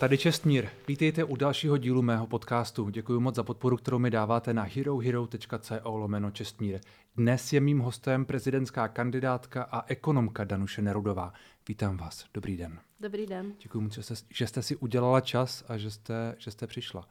Tady 0.00 0.18
Čestmír. 0.18 0.68
Vítejte 0.88 1.24
u 1.24 1.36
dalšího 1.36 1.76
dílu 1.76 2.02
mého 2.02 2.26
podcastu. 2.26 2.90
Děkuji 2.90 3.20
moc 3.20 3.34
za 3.34 3.42
podporu, 3.42 3.76
kterou 3.76 3.98
mi 3.98 4.10
dáváte 4.10 4.54
na 4.54 4.62
herohero.co 4.62 5.98
lomeno 5.98 6.30
Čestmír. 6.30 6.80
Dnes 7.16 7.52
je 7.52 7.60
mým 7.60 7.78
hostem 7.78 8.24
prezidentská 8.24 8.88
kandidátka 8.88 9.62
a 9.62 9.84
ekonomka 9.86 10.44
Danuše 10.44 10.82
Nerudová. 10.82 11.32
Vítám 11.68 11.96
vás. 11.96 12.24
Dobrý 12.34 12.56
den. 12.56 12.80
Dobrý 13.00 13.26
den. 13.26 13.54
Děkuji 13.62 13.80
moc, 13.80 13.94
že 13.94 14.02
jste, 14.02 14.14
že 14.30 14.46
jste 14.46 14.62
si 14.62 14.76
udělala 14.76 15.20
čas 15.20 15.64
a 15.68 15.76
že 15.76 15.90
jste, 15.90 16.34
že 16.38 16.50
jste 16.50 16.66
přišla. 16.66 17.08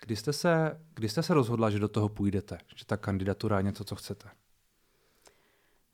Kdy 0.00 0.16
jste, 0.16 0.32
se, 0.32 0.80
kdy 0.94 1.08
jste 1.08 1.22
se 1.22 1.34
rozhodla, 1.34 1.70
že 1.70 1.78
do 1.78 1.88
toho 1.88 2.08
půjdete? 2.08 2.58
Že 2.76 2.84
ta 2.84 2.96
kandidatura 2.96 3.56
je 3.56 3.62
něco, 3.62 3.84
co 3.84 3.96
chcete? 3.96 4.28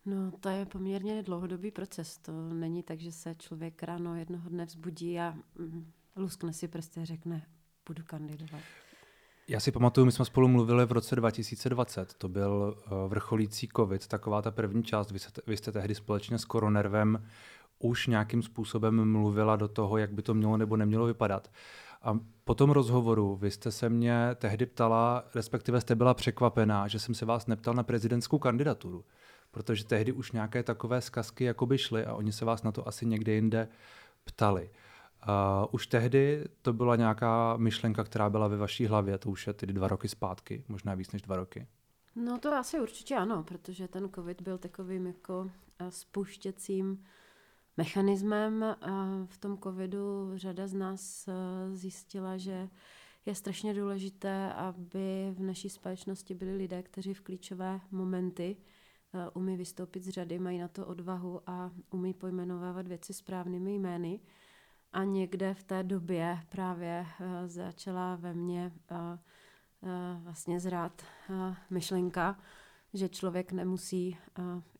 No, 0.09 0.31
to 0.41 0.49
je 0.49 0.67
poměrně 0.67 1.23
dlouhodobý 1.23 1.71
proces. 1.71 2.19
To 2.19 2.33
není 2.33 2.83
tak, 2.83 3.01
že 3.01 3.13
se 3.13 3.35
člověk 3.35 3.83
ráno 3.83 4.15
jednoho 4.15 4.51
dne 4.51 4.65
vzbudí 4.65 5.21
a 5.21 5.35
mm, 5.59 5.93
luskne 6.17 6.53
si 6.53 6.69
prsty 6.69 7.01
a 7.01 7.05
řekne, 7.05 7.47
budu 7.87 8.03
kandidovat. 8.07 8.61
Já 9.49 9.61
si 9.61 9.73
pamatuju, 9.73 10.05
my 10.05 10.13
jsme 10.13 10.25
spolu 10.25 10.49
mluvili 10.49 10.87
v 10.87 10.93
roce 10.93 11.17
2020, 11.17 12.15
to 12.15 12.29
byl 12.29 12.77
uh, 12.77 13.11
vrcholící 13.11 13.69
covid, 13.77 14.07
taková 14.07 14.43
ta 14.43 14.51
první 14.51 14.85
část, 14.85 15.11
vy 15.11 15.19
jste, 15.19 15.43
vy 15.47 15.57
jste 15.57 15.73
tehdy 15.73 15.95
společně 15.95 16.39
s 16.39 16.45
Koronervem 16.45 17.27
už 17.79 18.07
nějakým 18.07 18.43
způsobem 18.43 19.13
mluvila 19.13 19.57
do 19.57 19.69
toho, 19.69 19.99
jak 19.99 20.13
by 20.13 20.23
to 20.23 20.35
mělo 20.35 20.57
nebo 20.57 20.77
nemělo 20.77 21.07
vypadat. 21.07 21.51
A 22.03 22.19
po 22.45 22.55
tom 22.55 22.71
rozhovoru 22.71 23.37
vy 23.37 23.51
jste 23.51 23.71
se 23.71 23.89
mě 23.89 24.29
tehdy 24.35 24.67
ptala, 24.67 25.25
respektive 25.35 25.81
jste 25.81 25.95
byla 25.95 26.15
překvapená, 26.15 26.89
že 26.89 26.99
jsem 26.99 27.15
se 27.15 27.27
vás 27.27 27.47
neptal 27.47 27.75
na 27.75 27.83
prezidentskou 27.83 28.39
kandidaturu, 28.39 29.05
protože 29.51 29.85
tehdy 29.85 30.13
už 30.13 30.33
nějaké 30.33 30.63
takové 30.63 31.01
zkazky 31.01 31.45
jakoby 31.45 31.79
šly 31.79 32.05
a 32.05 32.15
oni 32.15 32.33
se 32.33 32.45
vás 32.45 32.63
na 32.63 32.73
to 32.73 32.89
asi 32.89 33.07
někde 33.07 33.33
jinde 33.33 33.69
ptali. 34.25 34.71
Uh, 35.29 35.67
už 35.71 35.87
tehdy 35.87 36.45
to 36.63 36.73
byla 36.73 36.97
nějaká 36.97 37.57
myšlenka, 37.57 38.05
která 38.05 38.31
byla 38.31 38.49
ve 38.49 38.57
vaší 38.57 38.87
hlavě, 38.87 39.19
to 39.19 39.31
už 39.31 39.47
je 39.47 39.53
tedy 39.53 39.73
dva 39.73 39.89
roky 39.89 40.09
zpátky, 40.09 40.65
možná 40.69 40.95
víc 40.95 41.13
než 41.13 41.23
dva 41.23 41.37
roky. 41.37 41.67
No 42.17 42.39
to 42.39 42.53
asi 42.53 42.81
určitě 42.81 43.17
ano, 43.17 43.43
protože 43.43 43.89
ten 43.89 44.11
covid 44.15 44.43
byl 44.43 44.59
takovým 44.59 45.07
jako 45.07 45.51
spuštěcím 45.89 47.05
mechanismem. 47.77 48.77
V 49.27 49.39
tom 49.39 49.59
covidu 49.59 50.33
řada 50.35 50.67
z 50.67 50.75
nás 50.75 51.29
zjistila, 51.73 52.37
že 52.37 52.69
je 53.27 53.35
strašně 53.35 53.75
důležité, 53.75 54.53
aby 54.53 55.33
v 55.33 55.41
naší 55.41 55.71
společnosti 55.71 56.35
byli 56.35 56.57
lidé, 56.57 56.83
kteří 56.83 57.15
v 57.15 57.21
klíčové 57.21 57.81
momenty 57.91 58.57
umí 59.35 59.57
vystoupit 59.57 60.05
z 60.05 60.09
řady, 60.09 60.39
mají 60.39 60.59
na 60.59 60.69
to 60.69 60.87
odvahu 60.87 61.41
a 61.47 61.71
umí 61.91 62.15
pojmenovávat 62.15 62.89
věci 62.89 63.13
správnými 63.15 63.75
jmény. 63.75 64.21
A 64.93 65.05
někde 65.05 65.55
v 65.55 65.63
té 65.63 65.83
době 65.83 66.39
právě 66.49 67.07
uh, 67.21 67.27
začala 67.47 68.17
ve 68.17 68.35
mně 68.35 68.73
uh, 68.91 68.99
vlastně 70.23 70.61
zrát 70.61 71.03
myšlenka, 71.71 72.39
že 72.95 73.09
člověk 73.09 73.53
nemusí 73.53 74.19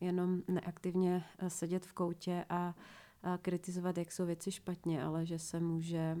jenom 0.01 0.41
neaktivně 0.47 1.23
sedět 1.47 1.85
v 1.85 1.93
koutě 1.93 2.45
a 2.49 2.75
a 3.23 3.37
kritizovat, 3.37 3.97
jak 3.97 4.11
jsou 4.11 4.25
věci 4.25 4.51
špatně, 4.51 5.03
ale 5.03 5.25
že 5.25 5.39
se 5.39 5.59
může 5.59 6.17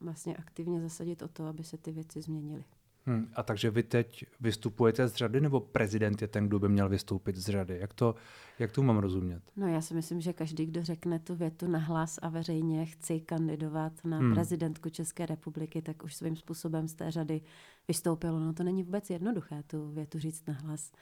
vlastně 0.00 0.36
aktivně 0.36 0.80
zasadit 0.80 1.22
o 1.22 1.28
to, 1.28 1.46
aby 1.46 1.64
se 1.64 1.78
ty 1.78 1.92
věci 1.92 2.22
změnily. 2.22 2.64
Hmm, 3.06 3.28
a 3.34 3.42
takže 3.42 3.70
vy 3.70 3.82
teď 3.82 4.24
vystupujete 4.40 5.08
z 5.08 5.14
řady, 5.14 5.40
nebo 5.40 5.60
prezident 5.60 6.22
je 6.22 6.28
ten, 6.28 6.48
kdo 6.48 6.58
by 6.58 6.68
měl 6.68 6.88
vystoupit 6.88 7.36
z 7.36 7.48
řady? 7.48 7.78
Jak 7.78 7.94
to, 7.94 8.14
jak 8.58 8.72
to 8.72 8.82
mám 8.82 8.98
rozumět? 8.98 9.42
No 9.56 9.68
já 9.68 9.80
si 9.80 9.94
myslím, 9.94 10.20
že 10.20 10.32
každý, 10.32 10.66
kdo 10.66 10.82
řekne 10.82 11.18
tu 11.18 11.34
větu 11.34 11.68
nahlas 11.68 12.18
a 12.22 12.28
veřejně 12.28 12.86
chci 12.86 13.20
kandidovat 13.20 13.92
na 14.04 14.18
hmm. 14.18 14.34
prezidentku 14.34 14.88
České 14.88 15.26
republiky, 15.26 15.82
tak 15.82 16.04
už 16.04 16.14
svým 16.14 16.36
způsobem 16.36 16.88
z 16.88 16.94
té 16.94 17.10
řady 17.10 17.40
vystoupilo. 17.88 18.40
No 18.40 18.52
to 18.52 18.62
není 18.62 18.82
vůbec 18.82 19.10
jednoduché 19.10 19.62
tu 19.62 19.90
větu 19.90 20.18
říct 20.18 20.46
nahlas 20.46 20.92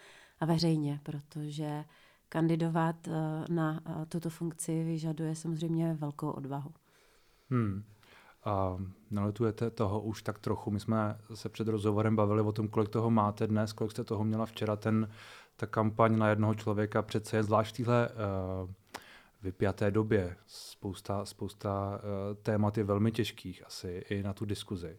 a 0.40 0.46
veřejně, 0.46 1.00
protože 1.02 1.84
kandidovat 2.28 3.06
uh, 3.06 3.14
na 3.56 3.80
uh, 3.86 4.04
tuto 4.04 4.30
funkci 4.30 4.84
vyžaduje 4.84 5.34
samozřejmě 5.34 5.94
velkou 5.94 6.30
odvahu. 6.30 6.70
Hmm 7.50 7.84
a 8.48 8.78
naletujete 9.10 9.70
toho 9.70 10.00
už 10.00 10.22
tak 10.22 10.38
trochu. 10.38 10.70
My 10.70 10.80
jsme 10.80 11.18
se 11.34 11.48
před 11.48 11.68
rozhovorem 11.68 12.16
bavili 12.16 12.42
o 12.42 12.52
tom, 12.52 12.68
kolik 12.68 12.88
toho 12.88 13.10
máte 13.10 13.46
dnes, 13.46 13.72
kolik 13.72 13.90
jste 13.90 14.04
toho 14.04 14.24
měla 14.24 14.46
včera. 14.46 14.76
Ten, 14.76 15.08
ta 15.56 15.66
kampaň 15.66 16.18
na 16.18 16.28
jednoho 16.28 16.54
člověka 16.54 17.02
přece 17.02 17.36
je 17.36 17.42
zvlášť 17.42 17.74
v 17.74 17.76
téhle 17.76 18.08
uh, 18.08 18.70
vypjaté 19.42 19.90
době. 19.90 20.36
Spousta, 20.46 21.24
spousta 21.24 22.00
uh, 22.02 22.36
témat 22.42 22.78
je 22.78 22.84
velmi 22.84 23.12
těžkých 23.12 23.66
asi 23.66 24.04
i 24.10 24.22
na 24.22 24.32
tu 24.32 24.44
diskuzi. 24.44 24.98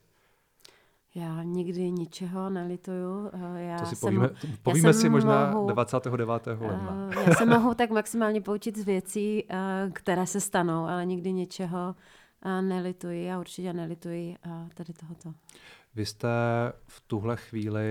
Já 1.15 1.43
nikdy 1.43 1.91
ničeho 1.91 2.49
nelituju. 2.49 3.29
Eh, 3.33 3.63
já 3.63 3.79
to 3.79 3.85
si 3.85 3.95
povíme, 3.95 4.29
jsem, 4.39 4.57
povíme 4.63 4.93
si 4.93 5.09
možná 5.09 5.51
mohu, 5.51 5.67
29. 5.67 6.47
ledna. 6.47 7.09
Já 7.27 7.35
se 7.35 7.45
mohu 7.45 7.73
tak 7.73 7.89
maximálně 7.89 8.41
poučit 8.41 8.77
z 8.77 8.85
věcí, 8.85 9.47
které 9.93 10.27
se 10.27 10.39
stanou, 10.41 10.85
ale 10.85 11.05
nikdy 11.05 11.33
něčeho 11.33 11.95
a 12.41 12.61
nelituji, 12.61 13.31
a 13.31 13.39
určitě 13.39 13.73
nelituji 13.73 14.35
a 14.43 14.69
tady 14.73 14.93
tohoto. 14.93 15.33
Vy 15.95 16.05
jste 16.05 16.27
v 16.87 17.01
tuhle 17.07 17.37
chvíli 17.37 17.83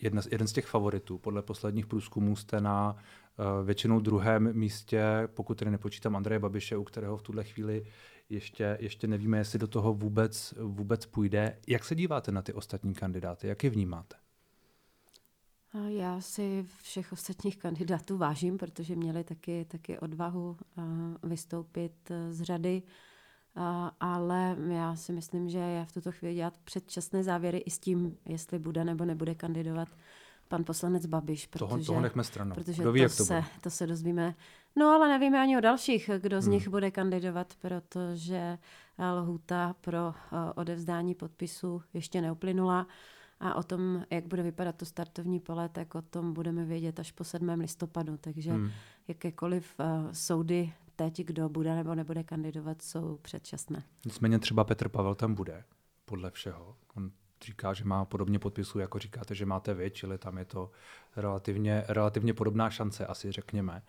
jedna, 0.00 0.22
jeden 0.30 0.48
z 0.48 0.52
těch 0.52 0.66
favoritů. 0.66 1.18
Podle 1.18 1.42
posledních 1.42 1.86
průzkumů 1.86 2.36
jste 2.36 2.60
na 2.60 2.92
uh, 2.92 3.66
většinou 3.66 4.00
druhém 4.00 4.52
místě, 4.58 5.02
pokud 5.26 5.58
tedy 5.58 5.70
nepočítám 5.70 6.16
Andreje 6.16 6.38
Babiše, 6.38 6.76
u 6.76 6.84
kterého 6.84 7.16
v 7.16 7.22
tuhle 7.22 7.44
chvíli 7.44 7.86
ještě, 8.28 8.78
ještě 8.80 9.06
nevíme, 9.06 9.38
jestli 9.38 9.58
do 9.58 9.66
toho 9.66 9.94
vůbec, 9.94 10.54
vůbec 10.60 11.06
půjde. 11.06 11.58
Jak 11.66 11.84
se 11.84 11.94
díváte 11.94 12.32
na 12.32 12.42
ty 12.42 12.52
ostatní 12.52 12.94
kandidáty? 12.94 13.48
Jak 13.48 13.64
je 13.64 13.70
vnímáte? 13.70 14.16
Já 15.88 16.20
si 16.20 16.66
všech 16.82 17.12
ostatních 17.12 17.56
kandidátů 17.56 18.16
vážím, 18.16 18.58
protože 18.58 18.96
měli 18.96 19.24
taky, 19.24 19.64
taky 19.64 19.98
odvahu 19.98 20.56
vystoupit 21.22 21.92
z 22.30 22.42
řady 22.42 22.82
ale 24.00 24.56
já 24.68 24.96
si 24.96 25.12
myslím, 25.12 25.48
že 25.48 25.58
je 25.58 25.84
v 25.84 25.92
tuto 25.92 26.12
chvíli 26.12 26.34
dělat 26.34 26.54
předčasné 26.64 27.22
závěry 27.22 27.58
i 27.58 27.70
s 27.70 27.78
tím, 27.78 28.16
jestli 28.26 28.58
bude 28.58 28.84
nebo 28.84 29.04
nebude 29.04 29.34
kandidovat 29.34 29.88
pan 30.48 30.64
poslanec 30.64 31.06
Babiš. 31.06 31.46
Protože, 31.46 31.68
toho, 31.68 31.84
toho 31.84 32.00
nechme 32.00 32.24
stranou. 32.24 32.54
Protože 32.54 32.82
kdo 32.82 32.92
ví, 32.92 33.00
to, 33.00 33.02
jak 33.02 33.16
to, 33.16 33.24
se, 33.24 33.34
bude. 33.34 33.46
to 33.60 33.70
se 33.70 33.86
dozvíme. 33.86 34.34
No 34.76 34.86
ale 34.86 35.08
nevíme 35.08 35.40
ani 35.40 35.56
o 35.56 35.60
dalších, 35.60 36.10
kdo 36.18 36.40
z 36.40 36.44
hmm. 36.44 36.52
nich 36.52 36.68
bude 36.68 36.90
kandidovat, 36.90 37.54
protože 37.60 38.58
lhůta 39.12 39.74
pro 39.80 40.14
odevzdání 40.54 41.14
podpisu 41.14 41.82
ještě 41.94 42.20
neuplynula. 42.20 42.86
A 43.40 43.54
o 43.54 43.62
tom, 43.62 44.04
jak 44.10 44.26
bude 44.26 44.42
vypadat 44.42 44.76
to 44.76 44.84
startovní 44.84 45.40
pole, 45.40 45.68
tak 45.68 45.94
o 45.94 46.02
tom 46.02 46.32
budeme 46.32 46.64
vědět 46.64 47.00
až 47.00 47.12
po 47.12 47.24
7. 47.24 47.48
listopadu. 47.48 48.16
Takže 48.16 48.52
hmm. 48.52 48.70
jakékoliv 49.08 49.74
uh, 49.78 50.12
soudy 50.12 50.72
teď, 50.98 51.20
kdo 51.24 51.48
bude 51.48 51.74
nebo 51.74 51.94
nebude 51.94 52.24
kandidovat, 52.24 52.82
jsou 52.82 53.18
předčasné. 53.22 53.82
Nicméně 54.04 54.38
třeba 54.38 54.64
Petr 54.64 54.88
Pavel 54.88 55.14
tam 55.14 55.34
bude, 55.34 55.64
podle 56.04 56.30
všeho. 56.30 56.76
On 56.96 57.10
říká, 57.44 57.72
že 57.74 57.84
má 57.84 58.04
podobně 58.04 58.38
podpisů, 58.38 58.78
jako 58.78 58.98
říkáte, 58.98 59.34
že 59.34 59.46
máte 59.46 59.74
vy, 59.74 59.90
čili 59.90 60.18
tam 60.18 60.38
je 60.38 60.44
to 60.44 60.70
relativně, 61.16 61.84
relativně 61.88 62.34
podobná 62.34 62.70
šance, 62.70 63.06
asi 63.06 63.32
řekněme. 63.32 63.82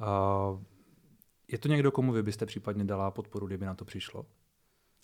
Uh, 0.00 0.62
je 1.48 1.58
to 1.58 1.68
někdo, 1.68 1.92
komu 1.92 2.12
vy 2.12 2.22
byste 2.22 2.46
případně 2.46 2.84
dala 2.84 3.10
podporu, 3.10 3.46
kdyby 3.46 3.66
na 3.66 3.74
to 3.74 3.84
přišlo? 3.84 4.26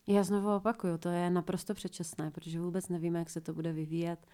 Já 0.07 0.23
znovu 0.23 0.57
opakuju, 0.57 0.99
to 0.99 1.09
je 1.09 1.31
naprosto 1.31 1.75
předčasné, 1.75 2.31
protože 2.31 2.61
vůbec 2.61 2.89
nevíme, 2.89 3.19
jak 3.19 3.31
se 3.31 3.41
to 3.41 3.55
bude 3.55 3.73
vyvíjet 3.73 4.27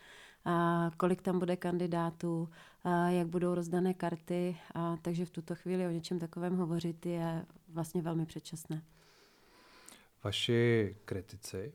kolik 0.96 1.22
tam 1.22 1.38
bude 1.38 1.56
kandidátů, 1.56 2.48
jak 3.08 3.26
budou 3.26 3.54
rozdané 3.54 3.94
karty, 3.94 4.56
a 4.74 4.96
takže 4.96 5.24
v 5.24 5.30
tuto 5.30 5.54
chvíli 5.54 5.86
o 5.86 5.90
něčem 5.90 6.18
takovém 6.18 6.56
hovořit 6.56 7.06
je 7.06 7.46
vlastně 7.68 8.02
velmi 8.02 8.26
předčasné. 8.26 8.82
Vaši 10.24 10.96
kritici 11.04 11.72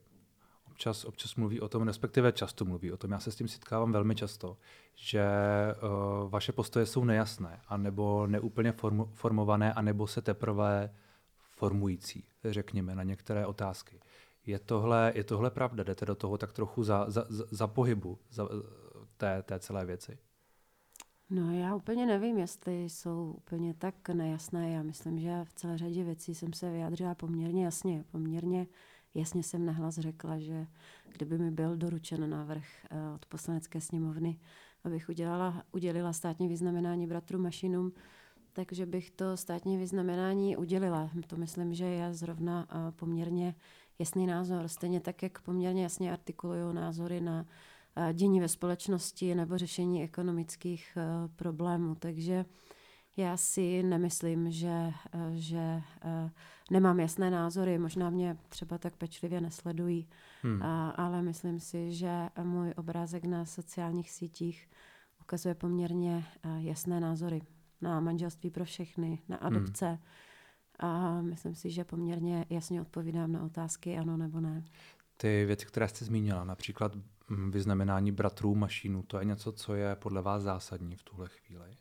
občas, 0.81 1.05
občas 1.05 1.35
mluví 1.35 1.61
o 1.61 1.69
tom, 1.69 1.87
respektive 1.87 2.31
často 2.31 2.65
mluví 2.65 2.91
o 2.91 2.97
tom, 2.97 3.11
já 3.11 3.19
se 3.19 3.31
s 3.31 3.35
tím 3.35 3.47
setkávám 3.47 3.91
velmi 3.91 4.15
často, 4.15 4.57
že 4.95 5.25
uh, 5.83 6.29
vaše 6.29 6.51
postoje 6.51 6.85
jsou 6.85 7.03
nejasné, 7.03 7.61
anebo 7.67 8.27
neúplně 8.27 8.71
formu, 8.71 9.05
formované, 9.13 9.73
anebo 9.73 10.07
se 10.07 10.21
teprve 10.21 10.93
formující, 11.51 12.25
řekněme, 12.45 12.95
na 12.95 13.03
některé 13.03 13.45
otázky. 13.45 13.99
Je 14.45 14.59
tohle, 14.59 15.11
je 15.15 15.23
tohle 15.23 15.51
pravda? 15.51 15.83
Jdete 15.83 16.05
do 16.05 16.15
toho 16.15 16.37
tak 16.37 16.51
trochu 16.51 16.83
za, 16.83 17.05
za, 17.07 17.25
za 17.29 17.67
pohybu 17.67 18.19
za, 18.29 18.49
té, 19.17 19.43
té 19.43 19.59
celé 19.59 19.85
věci? 19.85 20.17
No 21.29 21.51
já 21.51 21.75
úplně 21.75 22.05
nevím, 22.05 22.37
jestli 22.37 22.83
jsou 22.83 23.33
úplně 23.37 23.73
tak 23.73 24.09
nejasné. 24.09 24.71
Já 24.71 24.83
myslím, 24.83 25.19
že 25.19 25.45
v 25.45 25.53
celé 25.53 25.77
řadě 25.77 26.03
věcí 26.03 26.35
jsem 26.35 26.53
se 26.53 26.71
vyjádřila 26.71 27.15
poměrně 27.15 27.65
jasně. 27.65 28.03
Poměrně 28.11 28.67
jasně 29.13 29.43
jsem 29.43 29.65
nahlas 29.65 29.95
řekla, 29.95 30.39
že 30.39 30.67
kdyby 31.11 31.37
mi 31.37 31.51
byl 31.51 31.77
doručen 31.77 32.29
návrh 32.29 32.65
eh, 32.89 33.13
od 33.15 33.25
poslanecké 33.25 33.81
sněmovny, 33.81 34.39
abych 34.83 35.09
udělala, 35.09 35.63
udělila 35.71 36.13
státní 36.13 36.47
vyznamenání 36.47 37.07
bratru 37.07 37.39
Mašinům, 37.39 37.93
takže 38.53 38.85
bych 38.85 39.11
to 39.11 39.37
státní 39.37 39.77
vyznamenání 39.77 40.57
udělila. 40.57 41.09
To 41.27 41.37
myslím, 41.37 41.73
že 41.73 41.85
je 41.85 42.13
zrovna 42.13 42.67
poměrně 42.95 43.55
jasný 43.99 44.27
názor. 44.27 44.67
Stejně 44.67 44.99
tak, 44.99 45.23
jak 45.23 45.41
poměrně 45.41 45.83
jasně 45.83 46.11
artikulují 46.11 46.75
názory 46.75 47.21
na 47.21 47.45
dění 48.13 48.39
ve 48.39 48.47
společnosti 48.47 49.35
nebo 49.35 49.57
řešení 49.57 50.03
ekonomických 50.03 50.97
problémů. 51.35 51.95
Takže 51.95 52.45
já 53.17 53.37
si 53.37 53.83
nemyslím, 53.83 54.51
že, 54.51 54.91
že 55.31 55.81
nemám 56.71 56.99
jasné 56.99 57.31
názory, 57.31 57.77
možná 57.77 58.09
mě 58.09 58.37
třeba 58.49 58.77
tak 58.77 58.95
pečlivě 58.95 59.41
nesledují, 59.41 60.07
hmm. 60.41 60.61
ale 60.95 61.21
myslím 61.21 61.59
si, 61.59 61.93
že 61.93 62.29
můj 62.43 62.73
obrázek 62.77 63.23
na 63.23 63.45
sociálních 63.45 64.11
sítích 64.11 64.69
ukazuje 65.21 65.55
poměrně 65.55 66.25
jasné 66.57 66.99
názory 66.99 67.41
na 67.81 67.99
manželství 67.99 68.49
pro 68.49 68.65
všechny, 68.65 69.19
na 69.29 69.37
hmm. 69.41 69.47
adopce. 69.47 69.87
Hmm. 69.87 69.99
A 70.81 71.21
myslím 71.21 71.55
si, 71.55 71.69
že 71.69 71.83
poměrně 71.83 72.45
jasně 72.49 72.81
odpovídám 72.81 73.31
na 73.31 73.43
otázky 73.43 73.97
ano 73.97 74.17
nebo 74.17 74.39
ne. 74.39 74.63
Ty 75.17 75.45
věci, 75.45 75.65
které 75.65 75.87
jste 75.87 76.05
zmínila, 76.05 76.43
například 76.43 76.95
mm, 77.29 77.51
vyznamenání 77.51 78.11
bratrů 78.11 78.55
mašínů, 78.55 79.03
to 79.03 79.19
je 79.19 79.25
něco, 79.25 79.51
co 79.51 79.75
je 79.75 79.95
podle 79.95 80.21
vás 80.21 80.43
zásadní 80.43 80.95
v 80.95 81.03
tuhle 81.03 81.29
chvíli? 81.29 81.77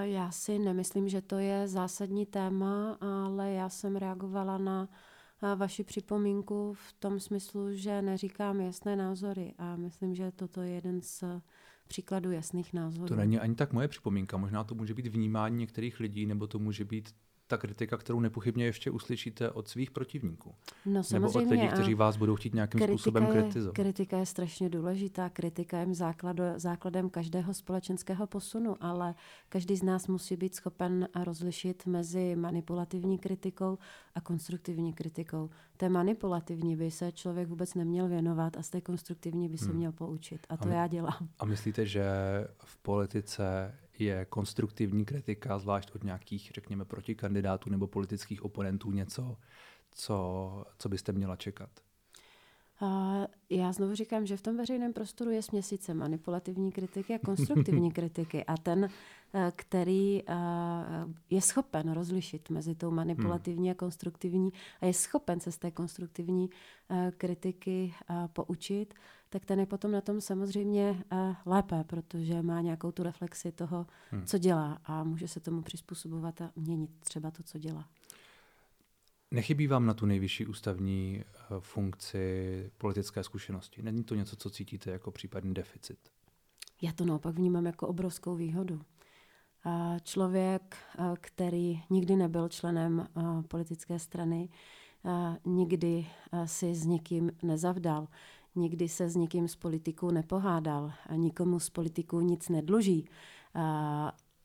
Já 0.00 0.30
si 0.30 0.58
nemyslím, 0.58 1.08
že 1.08 1.22
to 1.22 1.38
je 1.38 1.68
zásadní 1.68 2.26
téma, 2.26 2.98
ale 3.00 3.52
já 3.52 3.68
jsem 3.68 3.96
reagovala 3.96 4.58
na 4.58 4.88
vaši 5.56 5.84
připomínku 5.84 6.72
v 6.74 6.92
tom 6.92 7.20
smyslu, 7.20 7.74
že 7.74 8.02
neříkám 8.02 8.60
jasné 8.60 8.96
názory 8.96 9.54
a 9.58 9.76
myslím, 9.76 10.14
že 10.14 10.32
toto 10.32 10.62
je 10.62 10.70
jeden 10.70 11.00
z 11.02 11.24
příkladů 11.88 12.30
jasných 12.30 12.72
názorů. 12.72 13.08
To 13.08 13.16
není 13.16 13.38
ani 13.38 13.54
tak 13.54 13.72
moje 13.72 13.88
připomínka, 13.88 14.36
možná 14.36 14.64
to 14.64 14.74
může 14.74 14.94
být 14.94 15.06
vnímání 15.06 15.56
některých 15.56 16.00
lidí, 16.00 16.26
nebo 16.26 16.46
to 16.46 16.58
může 16.58 16.84
být 16.84 17.14
ta 17.46 17.56
kritika, 17.56 17.96
kterou 17.96 18.20
nepochybně 18.20 18.64
ještě 18.64 18.90
uslyšíte 18.90 19.50
od 19.50 19.68
svých 19.68 19.90
protivníků. 19.90 20.54
No, 20.86 21.02
Nebo 21.12 21.28
od 21.28 21.50
lidí, 21.50 21.68
kteří 21.68 21.94
vás 21.94 22.16
budou 22.16 22.36
chtít 22.36 22.54
nějakým 22.54 22.78
kritika 22.78 22.98
způsobem 22.98 23.26
kritizovat. 23.26 23.78
Je, 23.78 23.84
kritika 23.84 24.18
je 24.18 24.26
strašně 24.26 24.68
důležitá. 24.68 25.28
Kritika 25.28 25.78
je 25.78 25.94
základ, 25.94 26.36
základem 26.56 27.10
každého 27.10 27.54
společenského 27.54 28.26
posunu, 28.26 28.76
ale 28.80 29.14
každý 29.48 29.76
z 29.76 29.82
nás 29.82 30.06
musí 30.06 30.36
být 30.36 30.54
schopen 30.54 31.08
rozlišit 31.24 31.86
mezi 31.86 32.36
manipulativní 32.36 33.18
kritikou 33.18 33.78
a 34.14 34.20
konstruktivní 34.20 34.92
kritikou. 34.92 35.50
Té 35.76 35.88
manipulativní 35.88 36.76
by 36.76 36.90
se 36.90 37.12
člověk 37.12 37.48
vůbec 37.48 37.74
neměl 37.74 38.08
věnovat 38.08 38.56
a 38.56 38.62
z 38.62 38.70
té 38.70 38.80
konstruktivní 38.80 39.48
by 39.48 39.58
se 39.58 39.66
hmm. 39.66 39.76
měl 39.76 39.92
poučit. 39.92 40.46
A 40.48 40.56
to 40.56 40.64
a 40.64 40.68
my, 40.68 40.74
já 40.74 40.86
dělám. 40.86 41.28
A 41.38 41.44
myslíte, 41.44 41.86
že 41.86 42.04
v 42.64 42.76
politice 42.76 43.74
je 44.00 44.24
konstruktivní 44.24 45.04
kritika, 45.04 45.58
zvlášť 45.58 45.94
od 45.94 46.04
nějakých, 46.04 46.50
řekněme, 46.54 46.84
protikandidátů 46.84 47.70
nebo 47.70 47.86
politických 47.86 48.44
oponentů 48.44 48.90
něco, 48.90 49.36
co, 49.90 50.64
co 50.78 50.88
byste 50.88 51.12
měla 51.12 51.36
čekat? 51.36 51.70
Já 53.50 53.72
znovu 53.72 53.94
říkám, 53.94 54.26
že 54.26 54.36
v 54.36 54.42
tom 54.42 54.56
veřejném 54.56 54.92
prostoru 54.92 55.30
je 55.30 55.42
směsice 55.42 55.94
manipulativní 55.94 56.72
kritiky 56.72 57.14
a 57.14 57.18
konstruktivní 57.18 57.92
kritiky. 57.92 58.44
A 58.44 58.56
ten, 58.56 58.88
eh, 59.34 59.52
který 59.56 60.22
uh, 60.22 60.34
je 61.30 61.40
schopen 61.40 61.92
rozlišit 61.92 62.50
mezi 62.50 62.74
tou 62.74 62.90
manipulativní 62.90 63.70
a 63.70 63.74
konstruktivní 63.74 64.52
a 64.80 64.86
je 64.86 64.94
schopen 64.94 65.40
se 65.40 65.52
z 65.52 65.58
té 65.58 65.70
konstruktivní 65.70 66.50
uh, 66.50 67.10
kritiky 67.10 67.94
poučit, 68.32 68.94
tak 69.34 69.44
ten 69.44 69.60
je 69.60 69.66
potom 69.66 69.90
na 69.90 70.00
tom 70.00 70.20
samozřejmě 70.20 71.04
lépe, 71.46 71.84
protože 71.84 72.42
má 72.42 72.60
nějakou 72.60 72.92
tu 72.92 73.02
reflexi 73.02 73.52
toho, 73.52 73.86
hmm. 74.10 74.26
co 74.26 74.38
dělá 74.38 74.78
a 74.84 75.04
může 75.04 75.28
se 75.28 75.40
tomu 75.40 75.62
přizpůsobovat 75.62 76.40
a 76.40 76.52
měnit 76.56 76.90
třeba 77.00 77.30
to, 77.30 77.42
co 77.42 77.58
dělá. 77.58 77.88
Nechybí 79.30 79.66
vám 79.66 79.86
na 79.86 79.94
tu 79.94 80.06
nejvyšší 80.06 80.46
ústavní 80.46 81.24
eh, 81.24 81.44
funkci 81.58 82.70
politické 82.78 83.24
zkušenosti? 83.24 83.82
Není 83.82 84.04
to 84.04 84.14
něco, 84.14 84.36
co 84.36 84.50
cítíte 84.50 84.90
jako 84.90 85.10
případný 85.10 85.54
deficit? 85.54 85.98
Já 86.82 86.92
to 86.92 87.04
naopak 87.04 87.34
vnímám 87.34 87.66
jako 87.66 87.88
obrovskou 87.88 88.34
výhodu. 88.34 88.80
Člověk, 90.02 90.76
eh, 90.98 91.14
který 91.20 91.82
nikdy 91.90 92.16
nebyl 92.16 92.48
členem 92.48 93.06
eh, 93.16 93.22
politické 93.48 93.98
strany, 93.98 94.48
nikdy 95.44 96.06
si 96.44 96.74
s 96.74 96.86
nikým 96.86 97.32
nezavdal, 97.42 98.08
nikdy 98.56 98.88
se 98.88 99.08
s 99.08 99.16
nikým 99.16 99.48
z 99.48 99.56
politiků 99.56 100.10
nepohádal, 100.10 100.92
nikomu 101.16 101.60
z 101.60 101.70
politiků 101.70 102.20
nic 102.20 102.48
nedluží. 102.48 103.08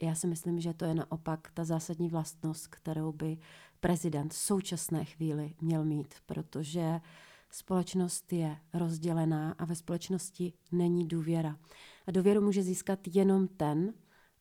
Já 0.01 0.15
si 0.15 0.27
myslím, 0.27 0.59
že 0.59 0.73
to 0.73 0.85
je 0.85 0.93
naopak 0.93 1.51
ta 1.53 1.63
zásadní 1.63 2.09
vlastnost, 2.09 2.67
kterou 2.67 3.11
by 3.11 3.37
prezident 3.79 4.33
v 4.33 4.37
současné 4.37 5.05
chvíli 5.05 5.53
měl 5.61 5.85
mít, 5.85 6.13
protože 6.25 7.01
společnost 7.51 8.33
je 8.33 8.57
rozdělená 8.73 9.55
a 9.57 9.65
ve 9.65 9.75
společnosti 9.75 10.53
není 10.71 11.07
důvěra. 11.07 11.57
A 12.07 12.11
důvěru 12.11 12.41
může 12.41 12.63
získat 12.63 12.99
jenom 13.13 13.47
ten, 13.47 13.93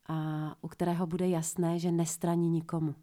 a, 0.07 0.57
u 0.61 0.69
kterého 0.69 1.07
bude 1.07 1.29
jasné, 1.29 1.79
že 1.79 1.93
nestraní 1.93 2.49
nikomu. 2.49 2.95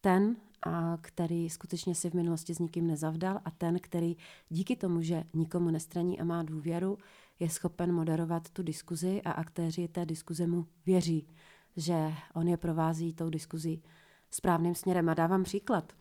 Ten, 0.00 0.36
a 0.62 0.98
který 1.00 1.50
skutečně 1.50 1.94
si 1.94 2.10
v 2.10 2.14
minulosti 2.14 2.54
s 2.54 2.58
nikým 2.58 2.86
nezavdal 2.86 3.40
a 3.44 3.50
ten, 3.50 3.78
který 3.78 4.16
díky 4.48 4.76
tomu, 4.76 5.02
že 5.02 5.24
nikomu 5.34 5.70
nestraní 5.70 6.20
a 6.20 6.24
má 6.24 6.42
důvěru, 6.42 6.98
je 7.40 7.50
schopen 7.50 7.92
moderovat 7.92 8.50
tu 8.50 8.62
diskuzi 8.62 9.22
a 9.22 9.30
aktéři 9.30 9.88
té 9.88 10.06
diskuze 10.06 10.46
mu 10.46 10.66
věří, 10.86 11.26
že 11.76 12.12
on 12.34 12.48
je 12.48 12.56
provází 12.56 13.12
tou 13.12 13.30
diskuzí 13.30 13.82
správným 14.30 14.74
směrem. 14.74 15.08
A 15.08 15.14
dávám 15.14 15.44
příklad. 15.44 15.92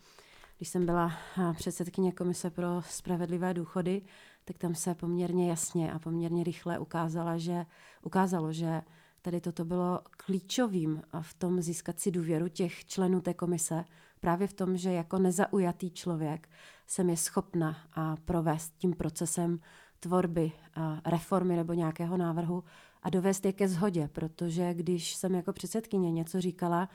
Když 0.57 0.69
jsem 0.69 0.85
byla 0.85 1.11
předsedkyně 1.55 2.11
Komise 2.11 2.49
pro 2.49 2.81
spravedlivé 2.89 3.53
důchody, 3.53 4.01
tak 4.45 4.57
tam 4.57 4.75
se 4.75 4.95
poměrně 4.95 5.49
jasně 5.49 5.93
a 5.93 5.99
poměrně 5.99 6.43
rychle 6.43 6.79
ukázala, 6.79 7.37
že, 7.37 7.65
ukázalo, 8.03 8.53
že 8.53 8.81
tady 9.21 9.41
toto 9.41 9.65
bylo 9.65 9.99
klíčovým 10.09 11.01
v 11.21 11.33
tom 11.33 11.61
získat 11.61 11.99
si 11.99 12.11
důvěru 12.11 12.47
těch 12.47 12.85
členů 12.85 13.21
té 13.21 13.33
komise, 13.33 13.85
právě 14.19 14.47
v 14.47 14.53
tom, 14.53 14.77
že 14.77 14.91
jako 14.91 15.19
nezaujatý 15.19 15.91
člověk 15.91 16.49
jsem 16.87 17.09
je 17.09 17.17
schopna 17.17 17.77
a 17.93 18.15
provést 18.25 18.73
tím 18.77 18.93
procesem 18.93 19.59
tvorby, 19.99 20.51
a 20.75 21.01
reformy 21.05 21.55
nebo 21.55 21.73
nějakého 21.73 22.17
návrhu 22.17 22.63
a 23.03 23.09
dovést 23.09 23.45
je 23.45 23.53
ke 23.53 23.67
zhodě, 23.67 24.07
protože 24.07 24.73
když 24.73 25.15
jsem 25.15 25.35
jako 25.35 25.53
předsedkyně 25.53 26.11
něco 26.11 26.41
říkala, 26.41 26.89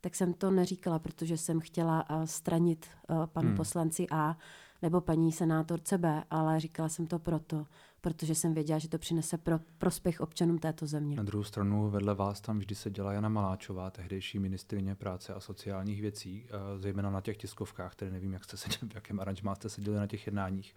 tak 0.00 0.14
jsem 0.14 0.32
to 0.32 0.50
neříkala, 0.50 0.98
protože 0.98 1.36
jsem 1.36 1.60
chtěla 1.60 2.06
stranit 2.24 2.86
panu 3.26 3.48
hmm. 3.48 3.56
poslanci 3.56 4.06
A 4.10 4.36
nebo 4.82 5.00
paní 5.00 5.32
senátorce 5.32 5.98
B, 5.98 6.24
ale 6.30 6.60
říkala 6.60 6.88
jsem 6.88 7.06
to 7.06 7.18
proto, 7.18 7.66
protože 8.00 8.34
jsem 8.34 8.54
věděla, 8.54 8.78
že 8.78 8.88
to 8.88 8.98
přinese 8.98 9.38
pro 9.38 9.58
prospěch 9.78 10.20
občanům 10.20 10.58
této 10.58 10.86
země. 10.86 11.16
Na 11.16 11.22
druhou 11.22 11.44
stranu 11.44 11.90
vedle 11.90 12.14
vás 12.14 12.40
tam 12.40 12.58
vždy 12.58 12.74
se 12.74 12.90
dělá 12.90 13.12
Jana 13.12 13.28
Maláčová, 13.28 13.90
tehdejší 13.90 14.38
ministrině 14.38 14.94
práce 14.94 15.34
a 15.34 15.40
sociálních 15.40 16.00
věcí, 16.00 16.46
zejména 16.76 17.10
na 17.10 17.20
těch 17.20 17.36
tiskovkách, 17.36 17.92
které 17.92 18.10
nevím, 18.10 18.32
jak 18.32 18.44
jste 18.44 18.56
seděli, 18.56 18.88
v 18.92 18.94
jakém 18.94 19.20
aranžmá 19.20 19.54
jste 19.54 19.68
seděli 19.68 19.96
na 19.96 20.06
těch 20.06 20.26
jednáních. 20.26 20.74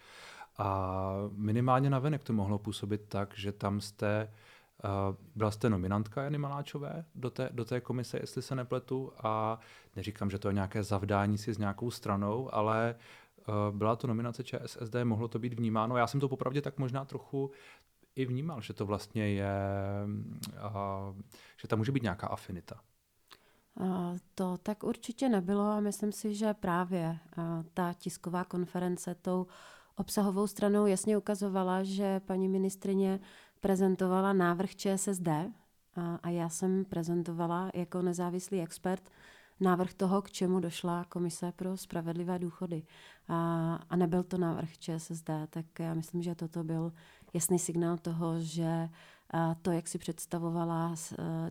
A 0.58 1.13
minimálně 1.32 1.89
na 1.89 2.00
venek 2.00 2.24
to 2.24 2.34
mohlo 2.34 2.60
působit 2.60 3.01
tak, 3.08 3.34
že 3.38 3.51
tam 3.51 3.82
jste 3.82 4.30
Uh, 5.10 5.15
byla 5.36 5.51
jste 5.51 5.70
nominantka 5.70 6.24
Jany 6.24 6.38
Maláčové 6.38 7.06
do 7.15 7.30
té, 7.30 7.50
do 7.51 7.65
té 7.65 7.82
komise, 7.82 8.18
jestli 8.22 8.42
se 8.42 8.56
nepletu, 8.56 9.12
a 9.24 9.60
neříkám, 9.96 10.30
že 10.30 10.39
to 10.39 10.48
je 10.48 10.53
nějaké 10.53 10.84
zavdání 10.84 11.38
si 11.38 11.53
s 11.53 11.58
nějakou 11.58 11.92
stranou, 11.92 12.56
ale 12.56 12.96
uh, 12.98 13.01
byla 13.71 13.95
to 13.95 14.07
nominace 14.07 14.43
ČSSD, 14.43 14.95
mohlo 15.03 15.27
to 15.27 15.39
být 15.39 15.53
vnímáno. 15.53 15.97
Já 15.97 16.07
jsem 16.07 16.19
to 16.19 16.29
popravdě 16.29 16.62
tak 16.62 16.77
možná 16.77 17.05
trochu 17.05 17.51
i 18.15 18.25
vnímal, 18.25 18.62
že 18.62 18.73
to 18.73 18.85
vlastně 18.85 19.29
je, 19.29 19.55
uh, 20.53 21.15
že 21.62 21.67
tam 21.67 21.79
může 21.79 21.91
být 21.91 22.03
nějaká 22.03 22.27
afinita. 22.27 22.79
To 24.35 24.57
tak 24.57 24.83
určitě 24.83 25.29
nebylo 25.29 25.63
a 25.63 25.79
myslím 25.79 26.12
si, 26.12 26.35
že 26.35 26.53
právě 26.53 27.17
ta 27.73 27.93
tisková 27.93 28.43
konference 28.43 29.15
tou 29.15 29.47
obsahovou 29.95 30.47
stranou 30.47 30.85
jasně 30.85 31.17
ukazovala, 31.17 31.83
že 31.83 32.19
paní 32.19 32.50
ministrině 32.50 33.19
prezentovala 33.62 34.33
návrh 34.33 34.75
ČSSD 34.75 35.27
a 36.23 36.29
já 36.29 36.50
jsem 36.50 36.85
prezentovala 36.85 37.71
jako 37.73 38.01
nezávislý 38.01 38.62
expert 38.62 39.09
návrh 39.63 39.93
toho, 39.93 40.22
k 40.22 40.32
čemu 40.32 40.60
došla 40.60 41.05
Komise 41.10 41.51
pro 41.51 41.77
spravedlivé 41.77 42.39
důchody. 42.39 42.84
A, 43.27 43.75
a 43.89 43.96
nebyl 43.96 44.24
to 44.24 44.38
návrh 44.38 44.77
ČSSD, 44.77 45.29
tak 45.50 45.65
já 45.79 45.93
myslím, 45.93 46.24
že 46.24 46.36
toto 46.36 46.63
byl 46.63 46.93
jasný 47.34 47.60
signál 47.60 47.98
toho, 47.98 48.39
že 48.39 48.89
to, 49.62 49.72
jak 49.72 49.88
si 49.88 49.98
představovala 49.98 50.96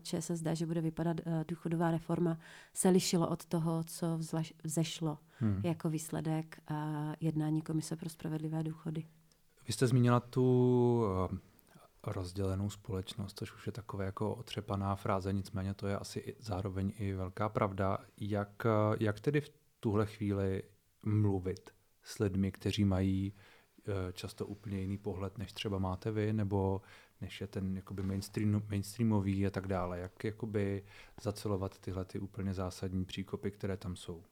ČSSD, 0.02 0.46
že 0.52 0.66
bude 0.66 0.80
vypadat 0.80 1.16
důchodová 1.48 1.90
reforma, 1.90 2.38
se 2.74 2.88
lišilo 2.88 3.28
od 3.28 3.44
toho, 3.44 3.84
co 3.84 4.18
vzešlo 4.64 5.18
hmm. 5.38 5.60
jako 5.64 5.90
výsledek 5.90 6.60
jednání 7.20 7.62
Komise 7.62 7.96
pro 7.96 8.08
spravedlivé 8.08 8.62
důchody. 8.62 9.04
Vy 9.66 9.72
jste 9.72 9.86
zmínila 9.86 10.20
tu 10.20 11.04
rozdělenou 12.06 12.70
společnost, 12.70 13.38
což 13.38 13.54
už 13.54 13.66
je 13.66 13.72
takové 13.72 14.04
jako 14.04 14.34
otřepaná 14.34 14.94
fráze, 14.96 15.32
nicméně 15.32 15.74
to 15.74 15.86
je 15.86 15.98
asi 15.98 16.36
zároveň 16.38 16.92
i 16.98 17.12
velká 17.12 17.48
pravda. 17.48 17.98
Jak, 18.20 18.66
jak 19.00 19.20
tedy 19.20 19.40
v 19.40 19.50
tuhle 19.80 20.06
chvíli 20.06 20.62
mluvit 21.02 21.70
s 22.02 22.18
lidmi, 22.18 22.52
kteří 22.52 22.84
mají 22.84 23.34
eh, 23.88 24.12
často 24.12 24.46
úplně 24.46 24.80
jiný 24.80 24.98
pohled, 24.98 25.38
než 25.38 25.52
třeba 25.52 25.78
máte 25.78 26.10
vy, 26.10 26.32
nebo 26.32 26.82
než 27.20 27.40
je 27.40 27.46
ten 27.46 27.76
jakoby 27.76 28.02
mainstream, 28.02 28.62
mainstreamový 28.70 29.46
a 29.46 29.50
tak 29.50 29.66
dále. 29.66 29.98
Jak 29.98 30.24
jakoby 30.24 30.84
zacelovat 31.22 31.78
tyhle 31.78 32.04
ty 32.04 32.18
úplně 32.18 32.54
zásadní 32.54 33.04
příkopy, 33.04 33.50
které 33.50 33.76
tam 33.76 33.96
jsou? 33.96 34.22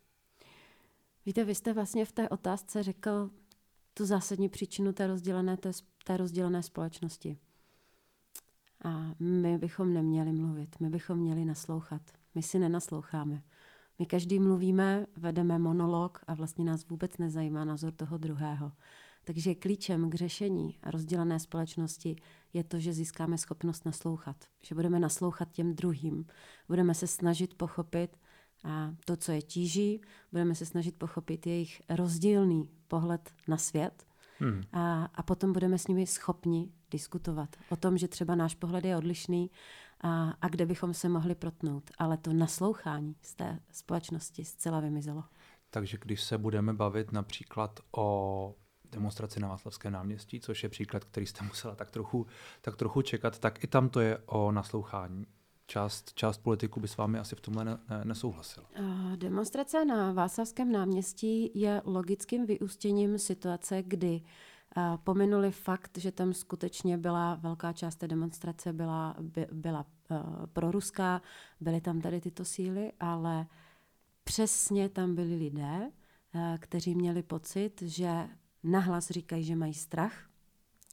Víte, 1.27 1.45
vy 1.45 1.55
jste 1.55 1.73
vlastně 1.73 2.05
v 2.05 2.13
té 2.13 2.29
otázce 2.29 2.83
řekl 2.83 3.31
tu 3.95 4.07
zásadní 4.07 4.49
příčinu 4.49 4.93
té 4.93 5.07
rozdělené, 5.07 5.57
té, 5.57 5.71
té 6.05 6.17
rozdělené 6.17 6.63
společnosti. 6.63 7.39
A 8.85 9.15
my 9.21 9.59
bychom 9.59 9.93
neměli 9.95 10.33
mluvit, 10.33 10.81
my 10.81 10.91
bychom 10.91 11.19
měli 11.19 11.45
naslouchat. 11.45 12.03
My 12.35 12.43
si 12.43 12.59
nenasloucháme. 12.59 13.43
My 13.99 14.07
každý 14.07 14.39
mluvíme, 14.39 15.07
vedeme 15.17 15.59
monolog 15.59 16.21
a 16.27 16.35
vlastně 16.35 16.65
nás 16.65 16.89
vůbec 16.89 17.19
nezajímá 17.19 17.65
názor 17.65 17.93
toho 17.93 18.19
druhého. 18.19 18.73
Takže 19.25 19.55
klíčem 19.55 20.11
k 20.11 20.15
řešení 20.15 20.79
a 20.83 20.91
rozdělené 20.91 21.41
společnosti 21.41 22.17
je 22.53 22.65
to, 22.65 22.81
že 22.81 22.93
získáme 22.93 23.39
schopnost 23.39 23.85
naslouchat. 23.85 24.37
Že 24.63 24.75
budeme 24.75 25.01
naslouchat 25.01 25.53
těm 25.53 25.75
druhým. 25.75 26.27
Budeme 26.69 26.95
se 26.95 27.07
snažit 27.07 27.55
pochopit 27.55 28.17
a 28.65 28.95
to, 29.05 29.17
co 29.17 29.33
je 29.33 29.43
tíží, 29.43 30.01
budeme 30.33 30.55
se 30.55 30.67
snažit 30.67 30.97
pochopit 30.99 31.47
jejich 31.47 31.83
rozdílný 31.89 32.69
pohled 32.89 33.31
na 33.49 33.57
svět 33.57 34.07
hmm. 34.39 34.63
a, 34.73 35.05
a 35.05 35.23
potom 35.23 35.53
budeme 35.53 35.79
s 35.79 35.87
nimi 35.87 36.07
schopni 36.07 36.73
diskutovat 36.91 37.57
o 37.69 37.77
tom, 37.77 37.99
že 37.99 38.09
třeba 38.09 38.35
náš 38.35 38.55
pohled 38.55 38.85
je 38.85 38.97
odlišný 38.97 39.51
a, 40.01 40.31
a 40.43 40.49
kde 40.49 40.67
bychom 40.67 40.95
se 40.95 41.09
mohli 41.09 41.35
protnout. 41.35 41.91
Ale 41.99 42.17
to 42.17 42.33
naslouchání 42.33 43.17
z 43.23 43.35
té 43.35 43.59
společnosti 43.73 44.45
zcela 44.45 44.81
vymizelo. 44.81 45.25
Takže 45.71 45.99
když 46.01 46.23
se 46.23 46.39
budeme 46.39 46.73
bavit 46.73 47.13
například 47.13 47.81
o 47.97 48.55
demonstraci 48.93 49.41
na 49.41 49.49
Václavském 49.49 49.93
náměstí, 49.93 50.41
což 50.41 50.63
je 50.63 50.69
příklad, 50.69 51.05
který 51.05 51.27
jste 51.27 51.45
musela 51.49 51.75
tak 51.75 51.91
trochu, 51.91 52.27
tak 52.61 52.77
trochu 52.77 53.03
čekat, 53.03 53.39
tak 53.39 53.65
i 53.65 53.67
tam 53.67 53.89
to 53.89 54.01
je 54.01 54.19
o 54.27 54.53
naslouchání. 54.53 55.27
Část, 55.67 56.15
část 56.15 56.39
politiků 56.39 56.81
by 56.81 56.89
s 56.89 56.97
vámi 56.97 57.19
asi 57.19 57.37
v 57.37 57.41
tomhle 57.41 57.65
ne, 57.65 57.79
ne, 57.91 58.05
nesouhlasila. 58.05 58.67
Demonstrace 59.17 59.85
na 59.85 60.13
Václavském 60.13 60.73
náměstí 60.73 61.51
je 61.55 61.83
logickým 61.85 62.47
vyústěním 62.47 63.19
situace, 63.19 63.83
kdy 63.83 64.23
pominuli 65.05 65.53
fakt, 65.53 65.99
že 65.99 66.13
tam 66.13 66.33
skutečně 66.33 66.99
byla 66.99 67.35
velká 67.35 67.73
část 67.73 67.97
té 67.97 68.09
demonstrace 68.09 68.73
byla, 68.73 69.17
by, 69.21 69.47
byla 69.53 69.87
uh, 70.11 70.47
proruská, 70.47 71.23
byly 71.61 71.81
tam 71.81 72.01
tady 72.01 72.21
tyto 72.21 72.45
síly, 72.45 72.93
ale 73.01 73.47
přesně 74.25 74.89
tam 74.89 75.15
byli 75.15 75.35
lidé, 75.35 75.91
uh, 76.35 76.41
kteří 76.59 76.95
měli 76.95 77.23
pocit, 77.23 77.83
že 77.83 78.29
nahlas 78.63 79.11
říkají, 79.11 79.45
že 79.45 79.57
mají 79.57 79.75
strach, 79.75 80.31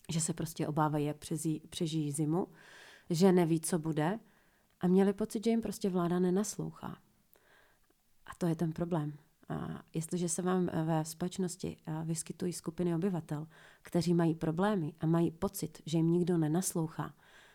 že 0.10 0.22
se 0.22 0.34
prostě 0.34 0.67
obávají, 0.67 1.05
jak 1.05 1.17
přezí, 1.17 1.62
přežijí 1.69 2.12
zimu, 2.12 2.48
že 3.10 3.31
neví, 3.31 3.60
co 3.60 3.79
bude 3.79 4.19
a 4.79 4.88
měli 4.88 5.13
pocit, 5.13 5.43
že 5.43 5.50
jim 5.50 5.62
prostě 5.62 5.89
vláda 5.89 6.19
nenaslouchá. 6.19 6.98
A 8.25 8.36
to 8.38 8.46
je 8.46 8.55
ten 8.55 8.74
problém. 8.74 9.17
A 9.50 9.84
jestliže 9.94 10.30
se 10.30 10.42
vám 10.42 10.70
ve 10.86 11.06
společnosti 11.06 11.77
vyskytují 12.04 12.54
skupiny 12.54 12.96
obyvatel, 12.96 13.48
kteří 13.82 14.13
mají 14.13 14.36
problémy 14.36 14.94
a 15.00 15.06
mají 15.06 15.32
pocit, 15.32 15.82
že 15.86 15.98
jim 15.98 16.12
nikdo 16.12 16.38
nenaslouchá, 16.38 17.13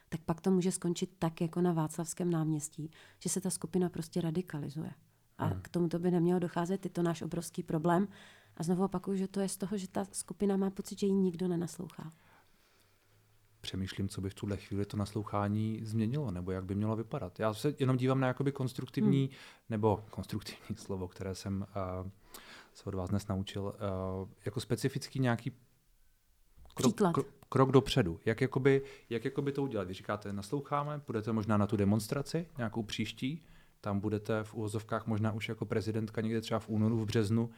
tak 0.08 0.20
pak 0.20 0.40
to 0.40 0.50
může 0.50 0.72
skončit 0.72 1.10
tak, 1.18 1.40
jako 1.40 1.60
na 1.60 1.72
Václavském 1.72 2.30
náměstí, 2.30 2.90
že 3.18 3.28
se 3.28 3.40
ta 3.40 3.50
skupina 3.50 3.88
prostě 3.88 4.20
radikalizuje. 4.20 4.90
A 5.38 5.46
hmm. 5.46 5.60
k 5.62 5.68
tomu 5.68 5.88
to 5.88 5.98
by 5.98 6.10
nemělo 6.10 6.40
docházet, 6.40 6.84
je 6.84 6.90
to 6.90 7.02
náš 7.02 7.22
obrovský 7.22 7.62
problém. 7.62 8.08
A 8.56 8.62
znovu 8.62 8.84
opakuju, 8.84 9.16
že 9.16 9.28
to 9.28 9.40
je 9.40 9.48
z 9.48 9.56
toho, 9.56 9.78
že 9.78 9.88
ta 9.88 10.06
skupina 10.12 10.56
má 10.56 10.70
pocit, 10.70 10.98
že 10.98 11.06
jí 11.06 11.12
nikdo 11.12 11.48
nenaslouchá. 11.48 12.12
Přemýšlím, 13.62 14.08
co 14.08 14.20
by 14.20 14.30
v 14.30 14.34
tuhle 14.34 14.56
chvíli 14.56 14.86
to 14.86 14.96
naslouchání 14.96 15.80
změnilo, 15.82 16.30
nebo 16.30 16.50
jak 16.50 16.64
by 16.64 16.74
mělo 16.74 16.96
vypadat. 16.96 17.40
Já 17.40 17.54
se 17.54 17.74
jenom 17.78 17.96
dívám 17.96 18.20
na 18.20 18.26
jakoby 18.26 18.52
konstruktivní, 18.52 19.26
hmm. 19.26 19.36
nebo 19.70 20.04
konstruktivní 20.10 20.76
slovo, 20.76 21.08
které 21.08 21.34
jsem 21.34 21.66
uh, 22.02 22.10
se 22.74 22.84
od 22.84 22.94
vás 22.94 23.10
dnes 23.10 23.26
naučil, 23.26 23.62
uh, 23.62 24.28
jako 24.44 24.60
specifický 24.60 25.18
nějaký 25.18 25.52
krok, 26.74 26.96
krok, 26.96 27.26
krok 27.48 27.72
dopředu. 27.72 28.20
Jak 28.24 28.40
jakoby, 28.40 28.82
jak 29.10 29.24
jakoby 29.24 29.52
to 29.52 29.62
udělat? 29.62 29.88
Vy 29.88 29.94
říkáte, 29.94 30.32
nasloucháme, 30.32 30.98
půjdete 30.98 31.32
možná 31.32 31.56
na 31.56 31.66
tu 31.66 31.76
demonstraci, 31.76 32.46
nějakou 32.58 32.82
příští, 32.82 33.44
tam 33.80 34.00
budete 34.00 34.44
v 34.44 34.54
úvozovkách 34.54 35.06
možná 35.06 35.32
už 35.32 35.48
jako 35.48 35.66
prezidentka 35.66 36.20
někde 36.20 36.40
třeba 36.40 36.60
v 36.60 36.68
únoru, 36.68 36.98
v 36.98 37.06
březnu, 37.06 37.50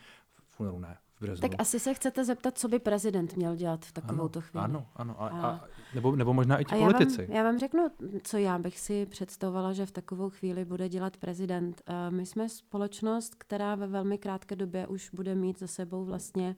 v 0.51 0.61
únoru 0.61 0.79
ne, 0.79 0.99
březnu. 1.25 1.49
Tak 1.49 1.61
asi 1.61 1.81
se 1.81 1.95
chcete 1.95 2.25
zeptat, 2.25 2.59
co 2.59 2.69
by 2.69 2.79
prezident 2.79 3.37
měl 3.37 3.57
dělat 3.57 3.85
v 3.85 3.93
takovou 3.93 4.29
to 4.29 4.41
chvíli. 4.41 4.65
Ano, 4.65 4.87
ano. 4.97 5.23
A, 5.23 5.29
a, 5.29 5.47
a, 5.47 5.65
nebo, 5.95 6.17
nebo 6.17 6.35
možná 6.35 6.59
i 6.59 6.65
ti 6.65 6.75
politici. 6.75 7.21
Já 7.21 7.27
vám, 7.27 7.37
já 7.37 7.43
vám 7.43 7.59
řeknu, 7.59 7.89
co 8.23 8.39
já 8.39 8.59
bych 8.59 8.79
si 8.79 9.07
představovala, 9.07 9.73
že 9.73 9.87
v 9.87 9.91
takovou 9.91 10.31
chvíli 10.31 10.65
bude 10.65 10.89
dělat 10.89 11.17
prezident. 11.17 11.83
My 12.11 12.27
jsme 12.27 12.49
společnost, 12.49 13.35
která 13.35 13.75
ve 13.75 13.87
velmi 13.87 14.19
krátké 14.19 14.57
době 14.57 14.87
už 14.87 15.11
bude 15.11 15.35
mít 15.35 15.59
za 15.59 15.67
sebou 15.67 16.05
vlastně 16.05 16.57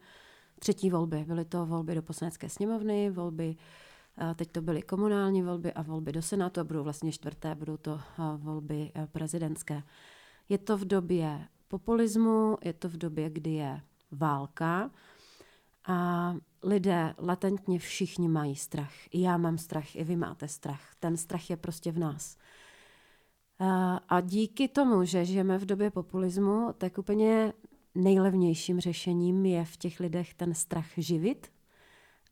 třetí 0.59 0.91
volby. 0.91 1.25
Byly 1.29 1.45
to 1.45 1.67
volby 1.67 1.95
do 1.95 2.03
poslanecké 2.03 2.49
sněmovny, 2.49 3.11
volby 3.11 3.57
Teď 4.37 4.53
to 4.53 4.63
byly 4.63 4.83
komunální 4.83 5.43
volby 5.43 5.73
a 5.73 5.83
volby 5.83 6.13
do 6.13 6.23
Senátu 6.23 6.61
a 6.61 6.65
budou 6.65 6.83
vlastně 6.83 7.13
čtvrté, 7.13 7.55
budou 7.55 7.77
to 7.77 8.01
volby 8.37 8.93
prezidentské. 9.13 9.83
Je 10.49 10.59
to 10.59 10.77
v 10.77 10.85
době 10.85 11.49
populismu, 11.69 12.59
je 12.65 12.73
to 12.73 12.89
v 12.89 12.97
době, 12.97 13.31
kdy 13.31 13.51
je 13.51 13.81
válka 14.19 14.91
a 15.87 16.35
lidé 16.63 17.15
latentně 17.19 17.79
všichni 17.79 18.29
mají 18.29 18.57
strach. 18.57 18.93
I 19.11 19.21
já 19.21 19.37
mám 19.37 19.59
strach, 19.59 19.97
i 19.97 20.05
vy 20.05 20.17
máte 20.17 20.49
strach. 20.49 20.95
Ten 21.01 21.17
strach 21.17 21.51
je 21.51 21.57
prostě 21.57 21.93
v 21.93 21.99
nás. 21.99 22.37
A 24.09 24.21
díky 24.21 24.69
tomu, 24.69 25.05
že 25.05 25.25
žijeme 25.25 25.59
v 25.59 25.67
době 25.67 25.91
populismu, 25.91 26.75
tak 26.79 26.99
úplně 26.99 27.53
nejlevnějším 27.95 28.81
řešením 28.81 29.47
je 29.47 29.65
v 29.65 29.77
těch 29.77 30.01
lidech 30.01 30.35
ten 30.35 30.55
strach 30.55 30.87
živit 30.97 31.53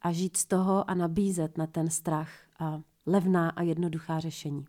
a 0.03 0.12
žít 0.12 0.37
z 0.37 0.47
toho 0.47 0.91
a 0.91 0.95
nabízet 0.95 1.59
na 1.59 1.67
ten 1.67 1.91
strach 1.91 2.31
a 2.59 2.81
levná 3.07 3.50
a 3.50 3.62
jednoduchá 3.62 4.21
řešení. 4.21 4.64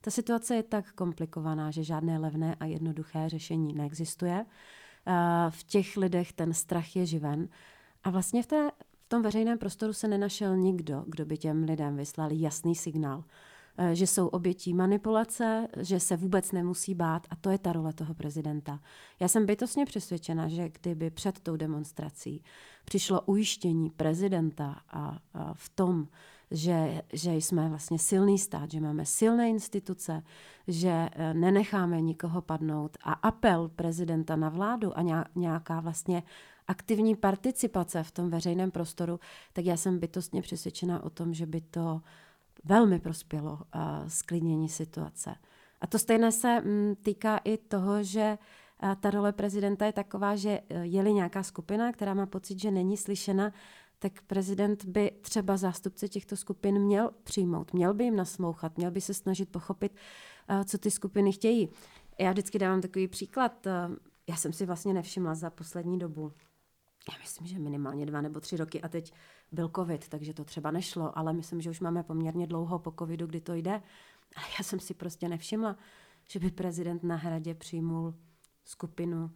Ta 0.00 0.10
situace 0.10 0.56
je 0.56 0.62
tak 0.62 0.92
komplikovaná, 0.92 1.70
že 1.70 1.84
žádné 1.84 2.18
levné 2.18 2.54
a 2.54 2.64
jednoduché 2.64 3.28
řešení 3.28 3.74
neexistuje. 3.74 4.46
V 5.50 5.64
těch 5.64 5.96
lidech 5.96 6.32
ten 6.32 6.54
strach 6.54 6.96
je 6.96 7.06
živen. 7.06 7.48
A 8.04 8.10
vlastně 8.10 8.42
v, 8.42 8.46
té, 8.46 8.70
v 9.04 9.08
tom 9.08 9.22
veřejném 9.22 9.58
prostoru 9.58 9.92
se 9.92 10.08
nenašel 10.08 10.56
nikdo, 10.56 11.04
kdo 11.06 11.26
by 11.26 11.38
těm 11.38 11.64
lidem 11.64 11.96
vyslal 11.96 12.32
jasný 12.32 12.74
signál, 12.74 13.24
e, 13.78 13.94
že 13.94 14.06
jsou 14.06 14.26
obětí 14.26 14.74
manipulace, 14.74 15.68
že 15.76 16.00
se 16.00 16.16
vůbec 16.16 16.52
nemusí 16.52 16.94
bát 16.94 17.26
a 17.30 17.36
to 17.36 17.50
je 17.50 17.58
ta 17.58 17.72
role 17.72 17.92
toho 17.92 18.14
prezidenta. 18.14 18.80
Já 19.20 19.28
jsem 19.28 19.46
bytostně 19.46 19.84
přesvědčena, 19.84 20.48
že 20.48 20.68
kdyby 20.80 21.10
před 21.10 21.40
tou 21.40 21.56
demonstrací 21.56 22.42
přišlo 22.84 23.20
ujištění 23.20 23.90
prezidenta 23.90 24.80
a, 24.90 25.18
a 25.34 25.54
v 25.54 25.68
tom, 25.68 26.08
že, 26.50 27.02
že 27.12 27.34
jsme 27.34 27.68
vlastně 27.68 27.98
silný 27.98 28.38
stát, 28.38 28.70
že 28.70 28.80
máme 28.80 29.06
silné 29.06 29.48
instituce, 29.48 30.22
že 30.68 31.08
eh, 31.12 31.34
nenecháme 31.34 32.00
nikoho 32.00 32.42
padnout 32.42 32.98
a 33.02 33.12
apel 33.12 33.68
prezidenta 33.68 34.36
na 34.36 34.48
vládu 34.48 34.98
a 34.98 35.26
nějaká 35.34 35.80
vlastně 35.80 36.22
aktivní 36.66 37.16
participace 37.16 38.02
v 38.02 38.10
tom 38.10 38.30
veřejném 38.30 38.70
prostoru, 38.70 39.20
tak 39.52 39.64
já 39.64 39.76
jsem 39.76 39.98
bytostně 39.98 40.42
přesvědčena 40.42 41.04
o 41.04 41.10
tom, 41.10 41.34
že 41.34 41.46
by 41.46 41.60
to 41.60 42.00
velmi 42.64 43.00
prospělo 43.00 43.58
sklidnění 44.08 44.68
situace. 44.68 45.34
A 45.80 45.86
to 45.86 45.98
stejné 45.98 46.32
se 46.32 46.60
mm, 46.60 46.94
týká 47.02 47.40
i 47.44 47.56
toho, 47.56 48.02
že 48.02 48.38
uh, 48.38 48.48
ta 49.00 49.10
role 49.10 49.32
prezidenta 49.32 49.86
je 49.86 49.92
taková, 49.92 50.36
že 50.36 50.60
je-li 50.82 51.12
nějaká 51.12 51.42
skupina, 51.42 51.92
která 51.92 52.14
má 52.14 52.26
pocit, 52.26 52.60
že 52.60 52.70
není 52.70 52.96
slyšena, 52.96 53.52
tak 53.98 54.22
prezident 54.22 54.84
by 54.84 55.10
třeba 55.20 55.56
zástupce 55.56 56.08
těchto 56.08 56.36
skupin 56.36 56.78
měl 56.78 57.10
přijmout, 57.24 57.72
měl 57.72 57.94
by 57.94 58.04
jim 58.04 58.16
naslouchat, 58.16 58.76
měl 58.76 58.90
by 58.90 59.00
se 59.00 59.14
snažit 59.14 59.48
pochopit, 59.48 59.96
eh, 60.48 60.64
co 60.64 60.78
ty 60.78 60.90
skupiny 60.90 61.32
chtějí. 61.32 61.68
Já 62.18 62.30
vždycky 62.30 62.58
dávám 62.58 62.80
takový 62.80 63.08
příklad. 63.08 63.66
Eh, 63.66 63.88
já 64.28 64.36
jsem 64.36 64.52
si 64.52 64.66
vlastně 64.66 64.94
nevšimla 64.94 65.34
za 65.34 65.50
poslední 65.50 65.98
dobu. 65.98 66.32
Já 67.12 67.18
myslím, 67.18 67.46
že 67.46 67.58
minimálně 67.58 68.06
dva 68.06 68.20
nebo 68.20 68.40
tři 68.40 68.56
roky 68.56 68.82
a 68.82 68.88
teď 68.88 69.12
byl 69.52 69.70
covid, 69.76 70.08
takže 70.08 70.34
to 70.34 70.44
třeba 70.44 70.70
nešlo, 70.70 71.18
ale 71.18 71.32
myslím, 71.32 71.60
že 71.60 71.70
už 71.70 71.80
máme 71.80 72.02
poměrně 72.02 72.46
dlouho 72.46 72.78
po 72.78 72.94
covidu, 72.98 73.26
kdy 73.26 73.40
to 73.40 73.54
jde. 73.54 73.82
Ale 74.36 74.46
já 74.58 74.64
jsem 74.64 74.80
si 74.80 74.94
prostě 74.94 75.28
nevšimla, 75.28 75.76
že 76.28 76.38
by 76.38 76.50
prezident 76.50 77.02
na 77.02 77.16
hradě 77.16 77.54
přijmul 77.54 78.14
skupinu 78.64 79.30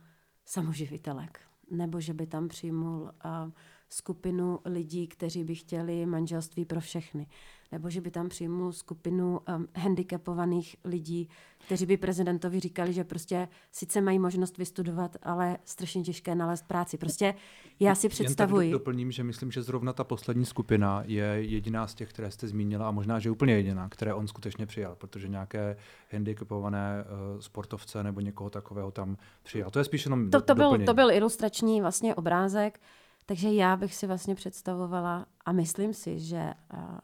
samoživitelek, 0.44 1.40
nebo 1.70 2.00
že 2.00 2.14
by 2.14 2.26
tam 2.26 2.48
přijmul 2.48 3.02
uh, 3.02 3.52
skupinu 3.92 4.58
lidí, 4.64 5.06
kteří 5.06 5.44
by 5.44 5.54
chtěli 5.54 6.06
manželství 6.06 6.64
pro 6.64 6.80
všechny. 6.80 7.26
Nebo 7.72 7.90
že 7.90 8.00
by 8.00 8.10
tam 8.10 8.28
přijmul 8.28 8.72
skupinu 8.72 9.40
um, 9.56 9.68
handicapovaných 9.76 10.76
lidí, 10.84 11.28
kteří 11.66 11.86
by 11.86 11.96
prezidentovi 11.96 12.60
říkali, 12.60 12.92
že 12.92 13.04
prostě 13.04 13.48
sice 13.72 14.00
mají 14.00 14.18
možnost 14.18 14.58
vystudovat, 14.58 15.16
ale 15.22 15.58
strašně 15.64 16.02
těžké 16.02 16.34
nalézt 16.34 16.66
práci. 16.66 16.98
Prostě 16.98 17.34
já 17.80 17.94
si 17.94 18.08
představuji. 18.08 18.60
Jen 18.60 18.72
tak 18.72 18.78
doplním, 18.78 19.10
že 19.10 19.24
myslím, 19.24 19.52
že 19.52 19.62
zrovna 19.62 19.92
ta 19.92 20.04
poslední 20.04 20.44
skupina 20.44 21.02
je 21.06 21.24
jediná 21.24 21.86
z 21.86 21.94
těch, 21.94 22.08
které 22.08 22.30
jste 22.30 22.48
zmínila 22.48 22.88
a 22.88 22.90
možná, 22.90 23.18
že 23.18 23.30
úplně 23.30 23.54
jediná, 23.54 23.88
které 23.88 24.14
on 24.14 24.28
skutečně 24.28 24.66
přijal, 24.66 24.96
protože 24.96 25.28
nějaké 25.28 25.76
handicapované 26.12 27.04
uh, 27.04 27.40
sportovce 27.40 28.02
nebo 28.02 28.20
někoho 28.20 28.50
takového 28.50 28.90
tam 28.90 29.16
přijal. 29.42 29.70
To 29.70 29.78
je 29.78 29.84
spíš 29.84 30.04
jenom 30.04 30.30
to, 30.30 30.40
to, 30.40 30.54
byl, 30.54 30.84
to 30.84 30.94
byl 30.94 31.10
ilustrační 31.10 31.80
vlastně 31.80 32.14
obrázek, 32.14 32.80
takže 33.26 33.52
já 33.52 33.76
bych 33.76 33.94
si 33.94 34.06
vlastně 34.06 34.34
představovala 34.34 35.26
a 35.44 35.52
myslím 35.52 35.94
si, 35.94 36.20
že 36.20 36.54
uh, 36.74 36.98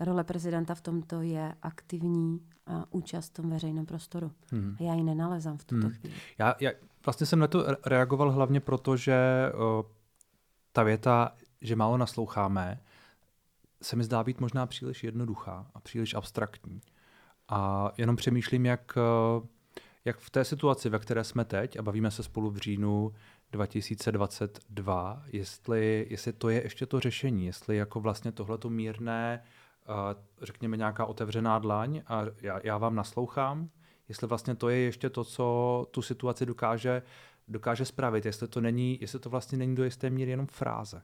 role 0.00 0.24
prezidenta 0.24 0.74
v 0.74 0.80
tomto 0.80 1.20
je 1.20 1.54
aktivní 1.62 2.40
uh, 2.68 2.82
účast 2.90 3.30
v 3.30 3.34
tom 3.34 3.50
veřejném 3.50 3.86
prostoru. 3.86 4.32
Hmm. 4.52 4.76
A 4.80 4.82
já 4.82 4.94
ji 4.94 5.02
nenalezám 5.02 5.58
v 5.58 5.64
tuto 5.64 5.86
hmm. 5.86 5.96
chvíli. 5.96 6.14
Já, 6.38 6.54
já 6.60 6.70
vlastně 7.06 7.26
jsem 7.26 7.38
na 7.38 7.46
to 7.46 7.66
reagoval 7.86 8.30
hlavně 8.30 8.60
proto, 8.60 8.96
že 8.96 9.16
uh, 9.54 9.86
ta 10.72 10.82
věta, 10.82 11.34
že 11.60 11.76
málo 11.76 11.96
nasloucháme, 11.96 12.80
se 13.82 13.96
mi 13.96 14.04
zdá 14.04 14.24
být 14.24 14.40
možná 14.40 14.66
příliš 14.66 15.04
jednoduchá 15.04 15.66
a 15.74 15.80
příliš 15.80 16.14
abstraktní. 16.14 16.80
A 17.48 17.90
jenom 17.98 18.16
přemýšlím, 18.16 18.66
jak, 18.66 18.98
jak 20.04 20.18
v 20.18 20.30
té 20.30 20.44
situaci, 20.44 20.88
ve 20.88 20.98
které 20.98 21.24
jsme 21.24 21.44
teď, 21.44 21.78
a 21.78 21.82
bavíme 21.82 22.10
se 22.10 22.22
spolu 22.22 22.50
v 22.50 22.56
říjnu 22.56 23.12
2022, 23.52 25.22
jestli, 25.26 26.06
jestli 26.10 26.32
to 26.32 26.48
je 26.48 26.62
ještě 26.62 26.86
to 26.86 27.00
řešení, 27.00 27.46
jestli 27.46 27.76
jako 27.76 28.00
vlastně 28.00 28.32
tohleto 28.32 28.70
mírné 28.70 29.42
řekněme, 30.42 30.76
nějaká 30.76 31.06
otevřená 31.06 31.58
dlaň 31.58 32.02
a 32.06 32.22
já, 32.42 32.60
já 32.64 32.78
vám 32.78 32.94
naslouchám, 32.94 33.70
jestli 34.08 34.26
vlastně 34.26 34.54
to 34.54 34.68
je 34.68 34.78
ještě 34.78 35.10
to, 35.10 35.24
co 35.24 35.86
tu 35.90 36.02
situaci 36.02 36.46
dokáže, 36.46 37.02
dokáže 37.48 37.84
spravit, 37.84 38.26
jestli 38.26 38.48
to, 38.48 38.60
není, 38.60 38.98
jestli 39.00 39.18
to 39.18 39.30
vlastně 39.30 39.58
není 39.58 39.76
do 39.76 39.84
jisté 39.84 40.10
míry 40.10 40.30
jenom 40.30 40.46
fráze. 40.46 41.02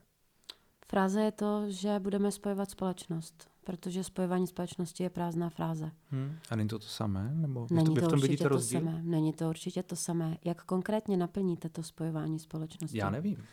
Fráze 0.89 1.21
je 1.21 1.31
to, 1.31 1.63
že 1.67 1.99
budeme 1.99 2.31
spojovat 2.31 2.69
společnost, 2.69 3.49
protože 3.67 4.03
spojování 4.03 4.47
společnosti 4.47 5.03
je 5.03 5.09
prázdná 5.09 5.49
fráze. 5.49 5.91
Hmm. 6.11 6.35
A 6.49 6.55
není 6.55 6.69
to 6.69 6.79
to 6.79 6.85
samé? 6.85 7.31
Nebo 7.33 7.67
není 7.71 7.85
to, 7.85 8.01
to 8.01 8.07
v 8.07 8.09
tom 8.09 8.19
určitě 8.19 8.49
to 8.49 8.59
samé. 8.59 9.01
Není 9.03 9.33
to 9.33 9.49
určitě 9.49 9.83
to 9.83 9.95
samé. 9.95 10.37
Jak 10.45 10.63
konkrétně 10.63 11.17
naplníte 11.17 11.69
to 11.69 11.83
spojování 11.83 12.39
společnosti? 12.39 12.97
Já 12.97 13.09
nevím. 13.09 13.43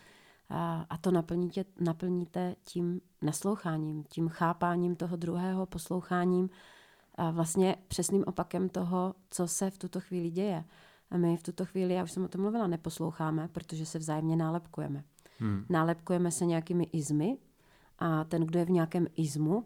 A, 0.49 0.87
a 0.90 0.97
to 0.97 1.11
naplníte, 1.11 1.64
naplníte 1.80 2.56
tím 2.64 3.00
nasloucháním, 3.23 4.04
tím 4.04 4.28
chápáním 4.28 4.97
toho 4.97 5.16
druhého, 5.16 5.66
posloucháním 5.66 6.50
a 7.14 7.30
vlastně 7.30 7.76
přesným 7.88 8.25
opakem 8.26 8.68
toho, 8.68 9.14
co 9.30 9.49
se 9.49 9.71
v 9.71 9.78
tuto 9.78 10.00
chvíli 10.00 10.30
děje. 10.30 10.64
A 11.11 11.16
my 11.16 11.37
v 11.37 11.42
tuto 11.42 11.64
chvíli, 11.64 11.94
já 11.94 12.04
už 12.04 12.12
jsem 12.12 12.25
o 12.25 12.28
tom 12.28 12.40
mluvila, 12.40 12.66
neposloucháme, 12.66 13.49
protože 13.49 13.87
se 13.87 13.99
vzájemně 13.99 14.37
nálepkujeme. 14.37 15.04
Hmm. 15.38 15.64
Nálepkujeme 15.68 16.30
se 16.30 16.47
nějakými 16.47 16.85
izmy 16.85 17.38
a 17.99 18.25
ten, 18.25 18.42
kdo 18.42 18.59
je 18.59 18.64
v 18.64 18.71
nějakém 18.71 19.06
izmu, 19.16 19.64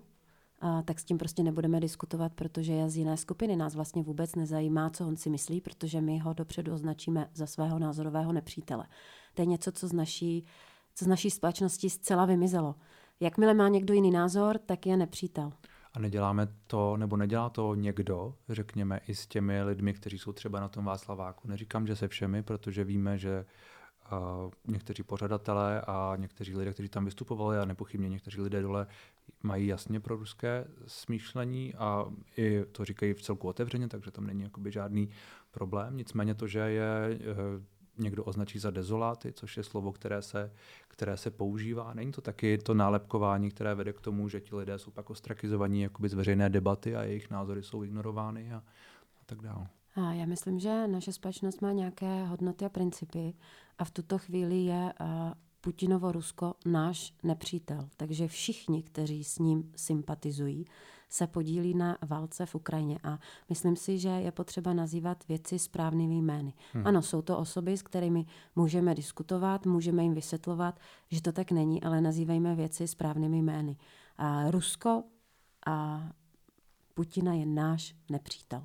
a 0.61 0.83
tak 0.83 0.99
s 0.99 1.05
tím 1.05 1.19
prostě 1.19 1.43
nebudeme 1.43 1.81
diskutovat, 1.81 2.33
protože 2.33 2.73
je 2.73 2.91
z 2.91 2.97
jiné 2.97 3.17
skupiny. 3.17 3.57
Nás 3.57 3.75
vlastně 3.75 4.03
vůbec 4.03 4.35
nezajímá, 4.35 4.91
co 4.91 5.07
on 5.07 5.17
si 5.17 5.31
myslí, 5.31 5.61
protože 5.61 6.01
my 6.01 6.19
ho 6.19 6.33
dopředu 6.33 6.73
označíme 6.73 7.31
za 7.35 7.47
svého 7.47 7.79
názorového 7.79 8.33
nepřítele. 8.33 8.85
To 9.35 9.43
je 9.43 9.47
něco, 9.47 9.73
co 9.73 9.89
z 9.89 9.93
naší, 9.93 10.47
co 10.95 11.05
z 11.05 11.09
naší 11.09 11.31
společnosti 11.31 11.91
zcela 11.91 12.25
vymizelo. 12.25 12.75
Jakmile 13.21 13.55
má 13.55 13.69
někdo 13.69 13.95
jiný 13.95 14.11
názor, 14.11 14.59
tak 14.59 14.87
je 14.87 14.97
nepřítel. 14.97 15.53
A 15.95 15.99
neděláme 15.99 16.49
to, 16.67 16.97
nebo 16.97 17.17
nedělá 17.17 17.51
to 17.51 17.75
někdo, 17.75 18.35
řekněme, 18.49 19.01
i 19.07 19.15
s 19.15 19.27
těmi 19.27 19.63
lidmi, 19.63 19.95
kteří 19.95 20.19
jsou 20.19 20.33
třeba 20.33 20.61
na 20.61 20.69
tom 20.69 20.85
Václaváku. 20.85 21.49
Neříkám, 21.49 21.87
že 21.87 21.97
se 21.97 22.09
všemi, 22.09 22.43
protože 22.43 22.85
víme, 22.85 23.19
že 23.19 23.45
někteří 24.67 25.03
pořadatelé 25.03 25.81
a 25.81 26.17
někteří 26.17 26.57
lidé, 26.57 26.73
kteří 26.73 26.89
tam 26.89 27.05
vystupovali 27.05 27.59
a 27.59 27.65
nepochybně 27.65 28.09
někteří 28.09 28.41
lidé 28.41 28.63
dole 28.63 28.87
mají 29.43 29.67
jasně 29.67 30.01
pro 30.01 30.17
ruské 30.17 30.65
smýšlení 30.87 31.75
a 31.75 32.05
i 32.37 32.65
to 32.73 32.85
říkají 32.85 33.15
v 33.15 33.23
celku 33.23 33.49
otevřeně, 33.49 33.89
takže 33.89 34.11
tam 34.11 34.27
není 34.27 34.43
jakoby 34.43 34.71
žádný 34.71 35.09
problém. 35.51 35.97
Nicméně 35.97 36.35
to, 36.35 36.47
že 36.47 36.59
je 36.59 37.19
uh, 37.19 37.63
někdo 37.99 38.25
označí 38.25 38.59
za 38.59 38.71
dezoláty, 38.71 39.33
což 39.33 39.57
je 39.57 39.63
slovo, 39.63 39.93
které 39.93 40.23
se, 40.23 40.53
které 40.89 41.17
se 41.17 41.31
používá. 41.31 41.95
Není 41.95 42.13
to 42.13 42.21
taky 42.21 42.59
to 42.59 42.75
nálepkování, 42.75 43.51
které 43.51 43.75
vede 43.75 43.93
k 43.93 44.01
tomu, 44.01 44.29
že 44.29 44.41
ti 44.41 44.57
lidé 44.57 44.79
jsou 44.79 44.91
pak 44.91 45.11
ostrakizovaní 45.11 45.83
jakoby 45.83 46.09
z 46.09 46.15
veřejné 46.15 46.51
debaty 46.51 46.97
a 46.97 47.03
jejich 47.03 47.31
názory 47.31 47.63
jsou 47.63 47.85
ignorovány 47.85 48.53
a, 48.53 48.57
a 48.57 49.25
tak 49.27 49.43
dále. 49.43 49.69
Já 50.13 50.27
myslím, 50.27 50.59
že 50.61 50.89
naše 50.89 51.13
společnost 51.13 51.63
má 51.63 51.73
nějaké 51.73 52.25
hodnoty 52.25 52.65
a 52.65 52.69
principy 52.69 53.35
a 53.79 53.85
v 53.85 53.91
tuto 53.91 54.19
chvíli 54.19 54.65
je 54.65 54.93
uh, 55.01 55.07
Putinovo 55.61 56.13
Rusko 56.13 56.55
náš 56.67 57.15
nepřítel. 57.23 57.89
Takže 57.97 58.29
všichni, 58.29 58.83
kteří 58.83 59.25
s 59.25 59.39
ním 59.39 59.73
sympatizují, 59.77 60.65
se 61.09 61.27
podílí 61.27 61.75
na 61.75 61.99
válce 62.09 62.47
v 62.47 62.55
Ukrajině. 62.55 62.99
A 63.05 63.19
myslím 63.49 63.77
si, 63.77 63.99
že 63.99 64.09
je 64.09 64.33
potřeba 64.33 64.73
nazývat 64.73 65.29
věci 65.29 65.59
správnými 65.59 66.19
jmény. 66.19 66.55
Hmm. 66.73 66.87
Ano, 66.87 67.03
jsou 67.03 67.23
to 67.23 67.39
osoby, 67.39 67.77
s 67.77 67.83
kterými 67.83 68.27
můžeme 68.57 68.95
diskutovat, 68.95 69.67
můžeme 69.67 70.03
jim 70.03 70.15
vysvětlovat, 70.15 70.81
že 71.11 71.23
to 71.23 71.33
tak 71.33 71.51
není, 71.51 71.83
ale 71.83 72.01
nazývejme 72.01 72.55
věci 72.55 72.89
správnými 72.89 73.39
jmény. 73.43 73.77
A 74.17 74.51
Rusko 74.51 75.05
a 75.67 76.09
Putina 76.95 77.35
je 77.35 77.47
náš 77.47 77.95
nepřítel. 78.11 78.65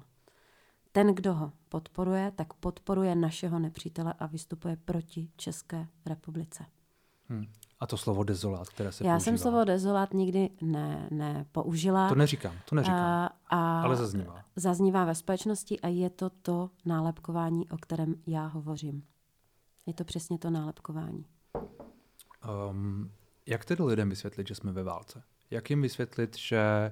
Ten, 0.96 1.16
kdo 1.16 1.34
ho 1.34 1.52
podporuje, 1.70 2.32
tak 2.36 2.54
podporuje 2.54 3.16
našeho 3.16 3.60
nepřítele 3.60 4.14
a 4.20 4.26
vystupuje 4.26 4.78
proti 4.86 5.30
České 5.36 5.88
republice. 6.06 6.66
Hmm. 7.30 7.46
A 7.80 7.88
to 7.88 7.98
slovo 7.98 8.24
dezolát, 8.24 8.70
které 8.70 8.92
se 8.92 9.04
Já 9.04 9.14
používá. 9.14 9.20
jsem 9.20 9.38
slovo 9.38 9.64
dezolát 9.64 10.14
nikdy 10.14 10.50
ne, 10.62 11.08
nepoužila. 11.12 12.10
To 12.10 12.16
neříkám, 12.16 12.56
to 12.70 12.76
neříkám, 12.76 13.00
a, 13.00 13.26
a 13.50 13.82
ale 13.82 13.96
zaznívá. 13.96 14.46
Zaznívá 14.56 15.06
ve 15.06 15.16
společnosti 15.16 15.80
a 15.80 15.88
je 15.88 16.10
to 16.10 16.30
to 16.30 16.70
nálepkování, 16.86 17.70
o 17.70 17.78
kterém 17.78 18.16
já 18.28 18.46
hovořím. 18.46 19.04
Je 19.86 19.94
to 19.94 20.04
přesně 20.04 20.38
to 20.38 20.50
nálepkování. 20.50 21.26
Um, 22.70 23.12
jak 23.46 23.66
tedy 23.66 23.84
lidem 23.84 24.10
vysvětlit, 24.10 24.48
že 24.48 24.56
jsme 24.56 24.72
ve 24.72 24.84
válce? 24.84 25.24
Jak 25.52 25.70
jim 25.70 25.82
vysvětlit, 25.82 26.38
že 26.38 26.92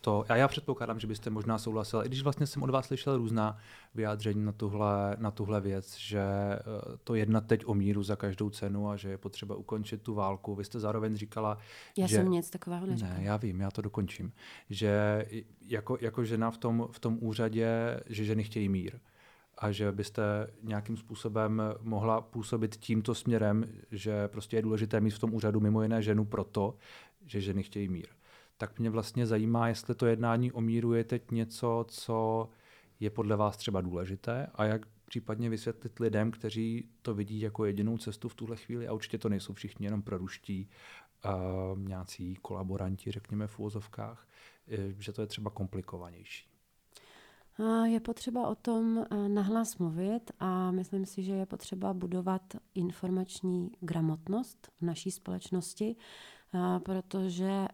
to, 0.00 0.24
a 0.28 0.36
já 0.36 0.48
předpokládám, 0.48 1.00
že 1.00 1.06
byste 1.06 1.30
možná 1.30 1.58
souhlasil, 1.58 2.02
i 2.04 2.06
když 2.06 2.22
vlastně 2.22 2.46
jsem 2.46 2.62
od 2.62 2.70
vás 2.70 2.86
slyšel 2.86 3.16
různá 3.16 3.58
vyjádření 3.94 4.44
na 4.44 4.52
tuhle, 4.52 5.16
na 5.18 5.30
tuhle 5.30 5.60
věc, 5.60 5.96
že 5.96 6.20
eh, 6.20 6.58
to 7.04 7.14
jednat 7.14 7.46
teď 7.46 7.62
o 7.66 7.74
míru 7.74 8.02
za 8.02 8.16
každou 8.16 8.50
cenu 8.50 8.90
a 8.90 8.96
že 8.96 9.08
je 9.08 9.18
potřeba 9.18 9.54
ukončit 9.54 10.02
tu 10.02 10.14
válku. 10.14 10.54
Vy 10.54 10.64
jste 10.64 10.80
zároveň 10.80 11.16
říkala, 11.16 11.58
já 11.96 12.06
že... 12.06 12.16
jsem 12.16 12.30
nic 12.30 12.50
takového 12.50 12.86
neříkala. 12.86 13.14
Ne, 13.14 13.24
já 13.24 13.36
vím, 13.36 13.60
já 13.60 13.70
to 13.70 13.82
dokončím. 13.82 14.32
Že 14.70 15.24
jako, 15.66 15.98
jako 16.00 16.24
žena 16.24 16.50
v 16.50 16.58
tom, 16.58 16.88
v 16.92 16.98
tom 16.98 17.18
úřadě, 17.20 18.00
že 18.06 18.24
ženy 18.24 18.44
chtějí 18.44 18.68
mír 18.68 18.98
a 19.58 19.72
že 19.72 19.92
byste 19.92 20.22
nějakým 20.62 20.96
způsobem 20.96 21.62
mohla 21.80 22.20
působit 22.20 22.76
tímto 22.76 23.14
směrem, 23.14 23.64
že 23.90 24.28
prostě 24.28 24.56
je 24.56 24.62
důležité 24.62 25.00
mít 25.00 25.10
v 25.10 25.18
tom 25.18 25.34
úřadu 25.34 25.60
mimo 25.60 25.82
jiné 25.82 26.02
ženu 26.02 26.24
proto, 26.24 26.74
že 27.26 27.40
ženy 27.40 27.62
chtějí 27.62 27.88
mír 27.88 28.17
tak 28.58 28.78
mě 28.78 28.90
vlastně 28.90 29.26
zajímá, 29.26 29.68
jestli 29.68 29.94
to 29.94 30.06
jednání 30.06 30.52
o 30.52 30.60
míru 30.60 30.94
je 30.94 31.04
teď 31.04 31.30
něco, 31.30 31.84
co 31.88 32.48
je 33.00 33.10
podle 33.10 33.36
vás 33.36 33.56
třeba 33.56 33.80
důležité 33.80 34.46
a 34.54 34.64
jak 34.64 34.86
případně 35.04 35.50
vysvětlit 35.50 35.98
lidem, 35.98 36.30
kteří 36.30 36.88
to 37.02 37.14
vidí 37.14 37.40
jako 37.40 37.64
jedinou 37.64 37.98
cestu 37.98 38.28
v 38.28 38.34
tuhle 38.34 38.56
chvíli 38.56 38.88
a 38.88 38.92
určitě 38.92 39.18
to 39.18 39.28
nejsou 39.28 39.52
všichni 39.52 39.86
jenom 39.86 40.02
proruští 40.02 40.68
uh, 41.24 41.78
nějací 41.78 42.34
kolaboranti, 42.34 43.10
řekněme 43.10 43.46
v 43.46 43.58
úvozovkách, 43.58 44.28
eh, 44.68 44.94
že 44.98 45.12
to 45.12 45.20
je 45.20 45.26
třeba 45.26 45.50
komplikovanější. 45.50 46.57
Je 47.84 48.00
potřeba 48.00 48.48
o 48.48 48.54
tom 48.54 48.98
eh, 48.98 49.28
nahlas 49.28 49.78
mluvit 49.78 50.30
a 50.40 50.70
myslím 50.70 51.06
si, 51.06 51.22
že 51.22 51.32
je 51.32 51.46
potřeba 51.46 51.94
budovat 51.94 52.42
informační 52.74 53.70
gramotnost 53.80 54.68
v 54.80 54.84
naší 54.84 55.10
společnosti, 55.10 55.96
protože 56.84 57.68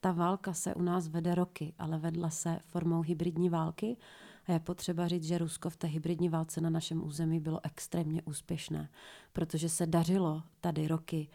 ta 0.00 0.12
válka 0.12 0.52
se 0.52 0.74
u 0.74 0.82
nás 0.82 1.08
vede 1.08 1.34
roky, 1.34 1.74
ale 1.78 1.98
vedla 1.98 2.30
se 2.30 2.58
formou 2.66 3.00
hybridní 3.00 3.48
války. 3.48 3.96
A 4.46 4.52
je 4.52 4.60
potřeba 4.60 5.08
říct, 5.08 5.24
že 5.24 5.38
Rusko 5.38 5.70
v 5.70 5.76
té 5.76 5.86
hybridní 5.86 6.28
válce 6.28 6.60
na 6.60 6.70
našem 6.70 7.04
území 7.04 7.40
bylo 7.40 7.60
extrémně 7.62 8.22
úspěšné, 8.22 8.88
protože 9.32 9.68
se 9.68 9.86
dařilo 9.86 10.42
tady 10.60 10.88
roky 10.88 11.28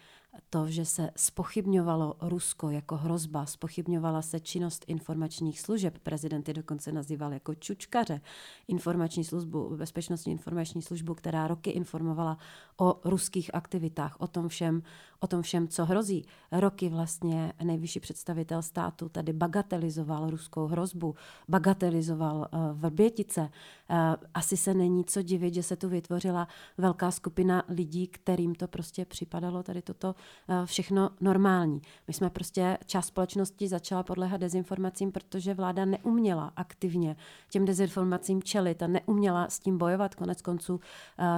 to, 0.50 0.68
že 0.68 0.86
se 0.86 1.10
spochybňovalo 1.16 2.16
Rusko 2.22 2.70
jako 2.70 2.98
hrozba, 2.98 3.46
spochybňovala 3.46 4.22
se 4.22 4.40
činnost 4.40 4.86
informačních 4.88 5.60
služeb, 5.60 5.98
prezident 6.04 6.48
je 6.48 6.54
dokonce 6.54 6.92
nazýval 6.92 7.34
jako 7.34 7.56
čučkaře, 7.56 8.22
informační 8.68 9.24
službu, 9.24 9.78
bezpečnostní 9.78 10.32
informační 10.32 10.82
službu, 10.82 11.14
která 11.16 11.48
roky 11.48 11.70
informovala 11.70 12.38
o 12.78 13.00
ruských 13.04 13.56
aktivitách, 13.56 14.16
o 14.20 14.28
tom 14.28 14.48
všem, 14.48 14.84
o 15.24 15.28
tom 15.28 15.42
všem, 15.42 15.68
co 15.68 15.86
hrozí. 15.86 16.26
Roky 16.52 16.90
vlastně 16.90 17.54
nejvyšší 17.64 18.00
představitel 18.00 18.62
státu 18.62 19.10
tady 19.10 19.34
bagatelizoval 19.34 20.30
ruskou 20.30 20.68
hrozbu, 20.68 21.16
bagatelizoval 21.48 22.38
uh, 22.38 22.60
Vrbětice. 22.72 23.42
Uh, 23.42 23.98
asi 24.34 24.58
se 24.58 24.74
není 24.74 25.06
co 25.06 25.22
divit, 25.22 25.54
že 25.54 25.64
se 25.64 25.76
tu 25.76 25.90
vytvořila 25.90 26.48
velká 26.78 27.12
skupina 27.12 27.64
lidí, 27.70 28.08
kterým 28.08 28.56
to 28.56 28.68
prostě 28.68 29.06
připadalo 29.06 29.64
tady 29.64 29.82
toto 29.82 30.16
uh, 30.16 30.66
všechno 30.66 31.10
normální. 31.22 31.82
My 32.08 32.14
jsme 32.14 32.30
prostě, 32.30 32.78
část 32.86 33.06
společnosti 33.06 33.68
začala 33.68 34.04
podléhat 34.04 34.42
dezinformacím, 34.42 35.12
protože 35.12 35.54
vláda 35.54 35.86
neuměla 35.86 36.52
aktivně 36.56 37.16
těm 37.50 37.66
dezinformacím 37.66 38.44
čelit 38.44 38.84
a 38.84 38.88
neuměla 38.88 39.50
s 39.50 39.60
tím 39.60 39.78
bojovat. 39.78 40.16
Konec 40.16 40.42
konců 40.42 40.80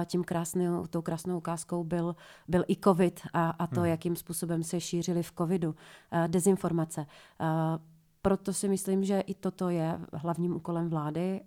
tím 0.04 0.24
krásnou, 0.24 0.86
tou 0.86 1.02
krásnou 1.02 1.36
ukázkou 1.36 1.84
byl, 1.84 2.16
byl 2.48 2.64
i 2.68 2.76
covid 2.76 3.20
a, 3.32 3.50
a 3.50 3.66
to, 3.66 3.75
hmm. 3.80 3.90
jakým 3.90 4.16
způsobem 4.16 4.62
se 4.62 4.80
šířily 4.80 5.22
v 5.22 5.32
covidu 5.38 5.74
dezinformace. 6.26 7.06
Proto 8.22 8.52
si 8.52 8.68
myslím, 8.68 9.04
že 9.04 9.20
i 9.20 9.34
toto 9.34 9.68
je 9.68 10.00
hlavním 10.12 10.56
úkolem 10.56 10.88
vlády 10.88 11.40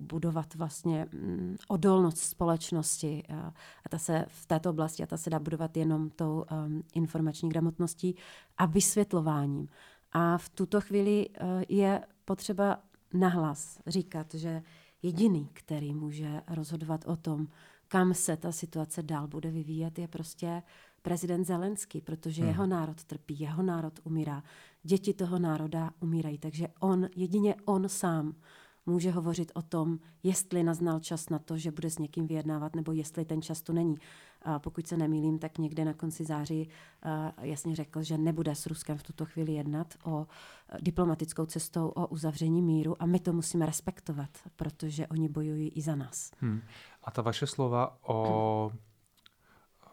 budovat 0.00 0.54
vlastně 0.54 1.06
mm, 1.12 1.56
odolnost 1.68 2.18
společnosti. 2.18 3.22
A 3.84 3.88
ta 3.88 3.98
se 3.98 4.24
v 4.28 4.46
této 4.46 4.70
oblasti, 4.70 5.02
a 5.02 5.06
ta 5.06 5.16
se 5.16 5.30
dá 5.30 5.38
budovat 5.38 5.76
jenom 5.76 6.10
tou 6.10 6.44
informační 6.94 7.48
gramotností 7.48 8.16
a 8.58 8.66
vysvětlováním. 8.66 9.68
A 10.12 10.38
v 10.38 10.48
tuto 10.48 10.80
chvíli 10.80 11.28
je 11.68 12.00
potřeba 12.24 12.78
nahlas 13.14 13.78
říkat, 13.86 14.34
že 14.34 14.62
jediný, 15.02 15.50
který 15.52 15.94
může 15.94 16.42
rozhodovat 16.48 17.04
o 17.06 17.16
tom, 17.16 17.48
kam 17.88 18.14
se 18.14 18.36
ta 18.36 18.52
situace 18.52 19.02
dál 19.02 19.28
bude 19.28 19.50
vyvíjet, 19.50 19.98
je 19.98 20.08
prostě 20.08 20.62
prezident 21.06 21.44
Zelenský, 21.44 22.00
protože 22.00 22.42
hmm. 22.42 22.50
jeho 22.50 22.66
národ 22.66 23.04
trpí, 23.04 23.40
jeho 23.40 23.62
národ 23.62 24.00
umírá, 24.04 24.42
děti 24.82 25.14
toho 25.14 25.38
národa 25.38 25.90
umírají, 26.00 26.38
takže 26.38 26.68
on, 26.80 27.08
jedině 27.16 27.54
on 27.64 27.88
sám 27.88 28.34
může 28.86 29.10
hovořit 29.10 29.52
o 29.54 29.62
tom, 29.62 29.98
jestli 30.22 30.62
naznal 30.62 31.00
čas 31.00 31.28
na 31.28 31.38
to, 31.38 31.58
že 31.58 31.70
bude 31.70 31.90
s 31.90 31.98
někým 31.98 32.26
vyjednávat, 32.26 32.76
nebo 32.76 32.92
jestli 32.92 33.24
ten 33.24 33.42
čas 33.42 33.62
tu 33.62 33.72
není. 33.72 33.94
A 34.42 34.58
pokud 34.58 34.86
se 34.86 34.96
nemýlím, 34.96 35.38
tak 35.38 35.58
někde 35.58 35.84
na 35.84 35.94
konci 35.94 36.24
září 36.24 36.68
jasně 37.40 37.76
řekl, 37.76 38.02
že 38.02 38.18
nebude 38.18 38.54
s 38.54 38.66
Ruskem 38.66 38.98
v 38.98 39.02
tuto 39.02 39.24
chvíli 39.24 39.52
jednat 39.52 39.94
o 40.04 40.26
diplomatickou 40.80 41.46
cestou 41.46 41.88
o 41.88 42.06
uzavření 42.06 42.62
míru 42.62 43.02
a 43.02 43.06
my 43.06 43.20
to 43.20 43.32
musíme 43.32 43.66
respektovat, 43.66 44.30
protože 44.56 45.06
oni 45.06 45.28
bojují 45.28 45.68
i 45.68 45.82
za 45.82 45.94
nás. 45.94 46.30
Hmm. 46.38 46.60
A 47.04 47.10
ta 47.10 47.22
vaše 47.22 47.46
slova 47.46 47.98
o, 48.02 48.72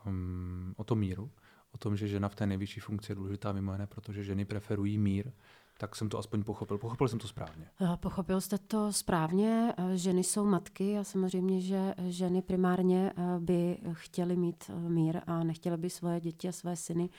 um, 0.06 0.74
o 0.78 0.84
tom 0.84 1.00
míru, 1.00 1.32
o 1.72 1.78
tom, 1.78 1.96
že 1.96 2.08
žena 2.08 2.30
v 2.30 2.36
té 2.36 2.46
nejvyšší 2.46 2.80
funkci 2.80 3.12
je 3.12 3.16
důležitá 3.16 3.52
mimo 3.52 3.72
jiné, 3.72 3.88
protože 3.88 4.24
ženy 4.24 4.46
preferují 4.46 4.98
mír, 4.98 5.32
tak 5.78 5.96
jsem 5.96 6.10
to 6.10 6.18
aspoň 6.18 6.44
pochopil. 6.44 6.78
Pochopil 6.78 7.08
jsem 7.08 7.20
to 7.20 7.28
správně. 7.28 7.66
Eh, 7.82 7.98
pochopil 7.98 8.42
jste 8.42 8.58
to 8.58 8.94
správně. 8.94 9.74
Eh, 9.78 9.98
ženy 9.98 10.24
jsou 10.24 10.46
matky 10.46 10.98
a 10.98 11.04
samozřejmě, 11.04 11.62
že 11.62 11.94
ženy 12.08 12.42
primárně 12.42 13.14
eh, 13.18 13.40
by 13.40 13.78
chtěly 13.92 14.36
mít 14.36 14.72
mír 14.88 15.22
a 15.28 15.44
nechtěly 15.44 15.78
by 15.78 15.90
svoje 15.90 16.20
děti 16.20 16.48
a 16.48 16.52
své 16.52 16.76
syny 16.76 17.10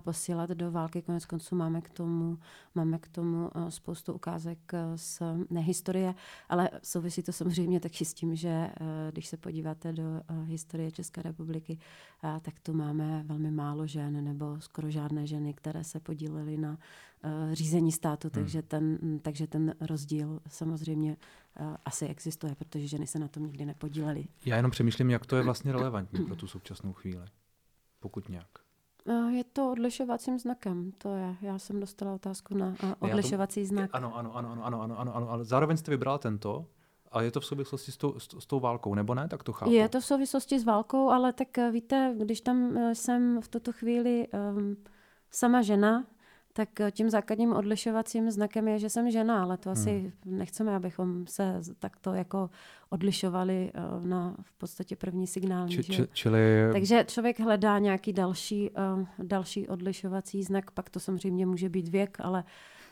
posílat 0.00 0.50
do 0.50 0.70
války. 0.70 1.02
Konec 1.02 1.26
konců 1.26 1.56
máme 1.56 1.80
k 1.80 1.88
tomu, 1.88 2.38
máme 2.74 2.98
k 2.98 3.08
tomu 3.08 3.50
spoustu 3.68 4.12
ukázek 4.12 4.72
z 4.96 5.22
nehistorie, 5.50 6.14
ale 6.48 6.70
souvisí 6.82 7.22
to 7.22 7.32
samozřejmě 7.32 7.80
taky 7.80 8.04
s 8.04 8.14
tím, 8.14 8.36
že 8.36 8.70
když 9.10 9.26
se 9.26 9.36
podíváte 9.36 9.92
do 9.92 10.04
historie 10.44 10.92
České 10.92 11.22
republiky, 11.22 11.78
tak 12.20 12.60
tu 12.62 12.72
máme 12.72 13.22
velmi 13.26 13.50
málo 13.50 13.86
žen 13.86 14.24
nebo 14.24 14.60
skoro 14.60 14.90
žádné 14.90 15.26
ženy, 15.26 15.54
které 15.54 15.84
se 15.84 16.00
podílely 16.00 16.56
na 16.56 16.78
řízení 17.52 17.92
státu, 17.92 18.28
hmm. 18.28 18.42
takže, 18.42 18.62
ten, 18.62 18.98
takže 19.22 19.46
ten 19.46 19.74
rozdíl 19.80 20.40
samozřejmě 20.48 21.16
asi 21.84 22.06
existuje, 22.06 22.54
protože 22.54 22.86
ženy 22.86 23.06
se 23.06 23.18
na 23.18 23.28
tom 23.28 23.46
nikdy 23.46 23.64
nepodílely. 23.64 24.26
Já 24.46 24.56
jenom 24.56 24.70
přemýšlím, 24.70 25.10
jak 25.10 25.26
to 25.26 25.36
je 25.36 25.42
vlastně 25.42 25.72
relevantní 25.72 26.24
pro 26.24 26.36
tu 26.36 26.46
současnou 26.46 26.92
chvíli, 26.92 27.24
pokud 28.00 28.28
nějak. 28.28 28.63
Je 29.28 29.44
to 29.44 29.70
odlišovacím 29.70 30.38
znakem, 30.38 30.92
to 30.98 31.14
je. 31.14 31.36
Já 31.40 31.58
jsem 31.58 31.80
dostala 31.80 32.14
otázku 32.14 32.56
na 32.56 32.74
odlišovací 32.98 33.60
to, 33.62 33.66
znak. 33.66 33.90
Ano, 33.92 34.16
ano, 34.16 34.36
ano, 34.36 34.48
ano, 34.64 34.82
ano, 34.82 34.98
ano, 34.98 35.16
ano, 35.16 35.30
ale 35.30 35.44
zároveň 35.44 35.76
jste 35.76 35.90
vybrala 35.90 36.18
tento, 36.18 36.66
a 37.14 37.22
je 37.22 37.30
to 37.30 37.40
v 37.40 37.46
souvislosti 37.46 37.92
s 37.92 37.96
tou, 37.96 38.18
s, 38.18 38.28
s 38.38 38.46
tou 38.46 38.60
válkou, 38.60 38.94
nebo 38.94 39.14
ne? 39.14 39.28
Tak 39.28 39.42
to 39.42 39.52
chápu. 39.52 39.72
Je 39.72 39.88
to 39.88 40.00
v 40.00 40.04
souvislosti 40.04 40.58
s 40.58 40.64
válkou, 40.64 41.08
ale 41.08 41.32
tak 41.32 41.58
eh, 41.58 41.70
víte, 41.70 42.14
když 42.18 42.40
tam 42.40 42.76
eh, 42.76 42.94
jsem 42.94 43.40
v 43.40 43.48
tuto 43.48 43.72
chvíli 43.72 44.28
um, 44.28 44.76
sama 45.30 45.62
žena, 45.62 46.04
tak 46.56 46.80
eh, 46.80 46.90
tím 46.90 47.10
základním 47.10 47.52
odlišovacím 47.52 48.30
znakem 48.30 48.68
je, 48.68 48.78
že 48.78 48.90
jsem 48.90 49.10
žena, 49.10 49.42
ale 49.42 49.56
to 49.56 49.70
asi 49.70 49.90
hmm. 49.90 50.38
nechceme, 50.38 50.76
abychom 50.76 51.26
se 51.26 51.60
takto 51.78 52.14
jako 52.14 52.50
odlišovali 52.90 53.72
uh, 53.98 54.06
na 54.06 54.36
v 54.42 54.52
podstatě 54.52 54.96
první 54.96 55.26
signál. 55.26 55.68
Či, 55.68 55.84
či, 55.84 56.08
čili... 56.12 56.40
Takže 56.72 57.04
člověk 57.08 57.40
hledá 57.40 57.78
nějaký 57.78 58.12
další, 58.12 58.70
uh, 58.70 59.06
další 59.18 59.68
odlišovací 59.68 60.42
znak, 60.42 60.70
pak 60.70 60.90
to 60.90 61.00
samozřejmě 61.00 61.46
může 61.46 61.68
být 61.68 61.88
věk, 61.88 62.16
ale 62.20 62.44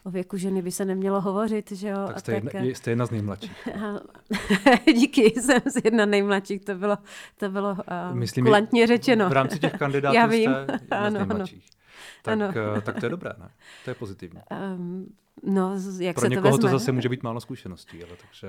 o 0.05 0.11
věku 0.11 0.37
ženy 0.37 0.62
by 0.62 0.70
se 0.70 0.85
nemělo 0.85 1.20
hovořit, 1.20 1.72
že 1.72 1.88
jo. 1.88 2.05
Tak 2.07 2.20
jste, 2.20 2.40
tak, 2.40 2.55
jedna, 2.55 2.61
jste 2.61 2.90
jedna 2.90 3.07
z 3.07 3.11
nejmladších. 3.11 3.68
Díky, 4.96 5.22
jsem 5.22 5.61
z 5.66 5.85
jedna 5.85 6.07
nejmladších, 6.07 6.64
to 6.64 6.75
bylo, 6.75 6.98
to 7.37 7.48
bylo 7.48 7.70
uh, 7.70 8.16
Myslím, 8.16 8.44
kulantně 8.44 8.87
řečeno. 8.87 9.29
V 9.29 9.33
rámci 9.33 9.59
těch 9.59 9.72
kandidátů 9.72 10.16
Já 10.16 10.27
vím. 10.27 10.51
jste 10.51 10.72
jedna 10.72 10.98
ano, 10.98 11.11
z 11.11 11.12
nejmladších. 11.12 11.64
Ano 11.64 11.82
tak, 12.22 12.33
ano. 12.33 12.52
Eh, 12.76 12.81
tak 12.81 13.00
to 13.00 13.07
je 13.07 13.11
dobré, 13.16 13.31
ne? 13.38 13.50
To 13.85 13.90
je 13.90 13.94
pozitivní. 13.94 14.40
Um, 14.76 15.07
no, 15.42 15.74
jak 15.98 16.16
pro 16.16 16.22
se 16.22 16.28
někoho 16.28 16.59
to, 16.59 16.66
to 16.66 16.68
zase 16.68 16.92
může 16.92 17.09
být 17.09 17.22
málo 17.22 17.40
zkušeností, 17.40 18.05
ale 18.05 18.12
takže... 18.20 18.48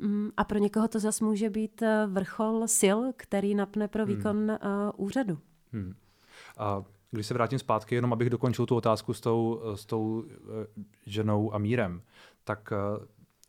Um, 0.00 0.32
a 0.36 0.44
pro 0.44 0.58
někoho 0.58 0.88
to 0.88 1.00
zase 1.00 1.24
může 1.24 1.50
být 1.50 1.82
eh, 1.82 2.06
vrchol 2.06 2.68
sil, 2.80 2.98
který 3.16 3.54
napne 3.54 3.88
pro 3.88 4.04
hmm. 4.04 4.16
výkon 4.16 4.36
hmm. 4.36 4.48
uh, 4.50 5.06
úřadu. 5.06 5.38
Hmm. 5.72 5.94
A 6.58 6.84
když 7.10 7.26
se 7.26 7.34
vrátím 7.34 7.58
zpátky, 7.58 7.94
jenom 7.94 8.12
abych 8.12 8.30
dokončil 8.30 8.66
tu 8.66 8.76
otázku 8.76 9.14
s 9.14 9.20
tou, 9.20 9.62
s 9.74 9.86
tou 9.86 10.24
ženou 11.06 11.54
a 11.54 11.58
mírem, 11.58 12.02
tak 12.44 12.72